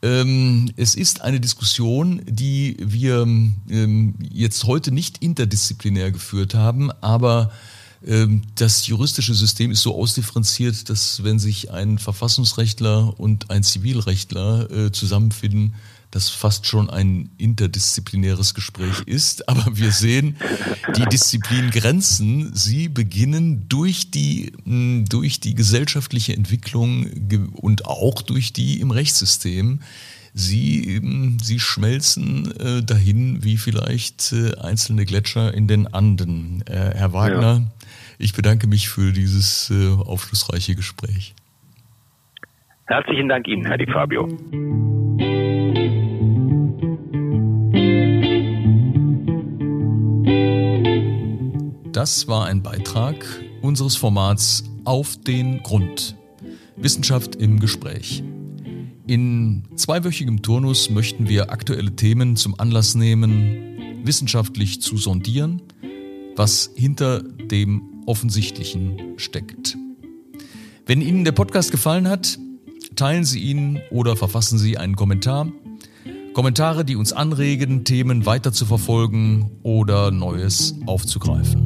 Ähm, 0.02 0.72
es 0.76 0.96
ist 0.96 1.22
eine 1.22 1.38
Diskussion, 1.40 2.22
die 2.26 2.76
wir 2.80 3.26
jetzt 4.30 4.64
heute 4.64 4.92
nicht 4.92 5.18
interdisziplinär 5.22 6.10
geführt 6.10 6.54
haben, 6.54 6.90
aber 7.00 7.50
das 8.54 8.86
juristische 8.86 9.34
System 9.34 9.72
ist 9.72 9.82
so 9.82 9.96
ausdifferenziert, 9.98 10.90
dass 10.90 11.24
wenn 11.24 11.40
sich 11.40 11.72
ein 11.72 11.98
Verfassungsrechtler 11.98 13.18
und 13.18 13.50
ein 13.50 13.64
Zivilrechtler 13.64 14.70
äh, 14.70 14.92
zusammenfinden, 14.92 15.74
das 16.10 16.30
fast 16.30 16.66
schon 16.66 16.88
ein 16.88 17.30
interdisziplinäres 17.38 18.54
Gespräch 18.54 19.02
ist. 19.06 19.48
Aber 19.48 19.76
wir 19.76 19.90
sehen 19.90 20.36
die 20.96 21.04
Disziplingrenzen, 21.04 22.54
sie 22.54 22.88
beginnen 22.88 23.68
durch 23.68 24.10
die, 24.10 24.52
durch 24.64 25.40
die 25.40 25.54
gesellschaftliche 25.54 26.34
Entwicklung 26.34 27.06
und 27.54 27.86
auch 27.86 28.22
durch 28.22 28.52
die 28.52 28.80
im 28.80 28.90
Rechtssystem. 28.90 29.80
Sie, 30.38 31.00
sie 31.42 31.58
schmelzen 31.58 32.54
äh, 32.60 32.82
dahin 32.82 33.42
wie 33.42 33.56
vielleicht 33.56 34.34
äh, 34.34 34.54
einzelne 34.58 35.06
Gletscher 35.06 35.54
in 35.54 35.66
den 35.66 35.86
Anden. 35.86 36.62
Äh, 36.66 36.92
Herr 36.94 37.14
Wagner, 37.14 37.40
ja. 37.40 37.86
ich 38.18 38.34
bedanke 38.34 38.66
mich 38.66 38.90
für 38.90 39.12
dieses 39.12 39.72
aufschlussreiche 39.72 40.74
Gespräch. 40.74 41.34
Herzlichen 42.84 43.28
Dank 43.28 43.48
Ihnen, 43.48 43.64
Herr 43.64 43.78
Di 43.78 43.86
Fabio. 43.86 44.28
Das 51.96 52.28
war 52.28 52.44
ein 52.44 52.62
Beitrag 52.62 53.24
unseres 53.62 53.96
Formats 53.96 54.64
Auf 54.84 55.16
den 55.16 55.62
Grund. 55.62 56.14
Wissenschaft 56.76 57.36
im 57.36 57.58
Gespräch. 57.58 58.22
In 59.06 59.62
zweiwöchigem 59.76 60.42
Turnus 60.42 60.90
möchten 60.90 61.26
wir 61.26 61.50
aktuelle 61.50 61.96
Themen 61.96 62.36
zum 62.36 62.60
Anlass 62.60 62.96
nehmen, 62.96 64.02
wissenschaftlich 64.04 64.82
zu 64.82 64.98
sondieren, 64.98 65.62
was 66.36 66.70
hinter 66.74 67.22
dem 67.22 68.02
Offensichtlichen 68.04 69.14
steckt. 69.16 69.78
Wenn 70.84 71.00
Ihnen 71.00 71.24
der 71.24 71.32
Podcast 71.32 71.70
gefallen 71.70 72.08
hat, 72.08 72.38
teilen 72.94 73.24
Sie 73.24 73.40
ihn 73.40 73.80
oder 73.90 74.16
verfassen 74.16 74.58
Sie 74.58 74.76
einen 74.76 74.96
Kommentar. 74.96 75.50
Kommentare, 76.34 76.84
die 76.84 76.96
uns 76.96 77.14
anregen, 77.14 77.84
Themen 77.84 78.26
weiter 78.26 78.52
zu 78.52 78.66
verfolgen 78.66 79.50
oder 79.62 80.10
Neues 80.10 80.74
aufzugreifen. 80.84 81.65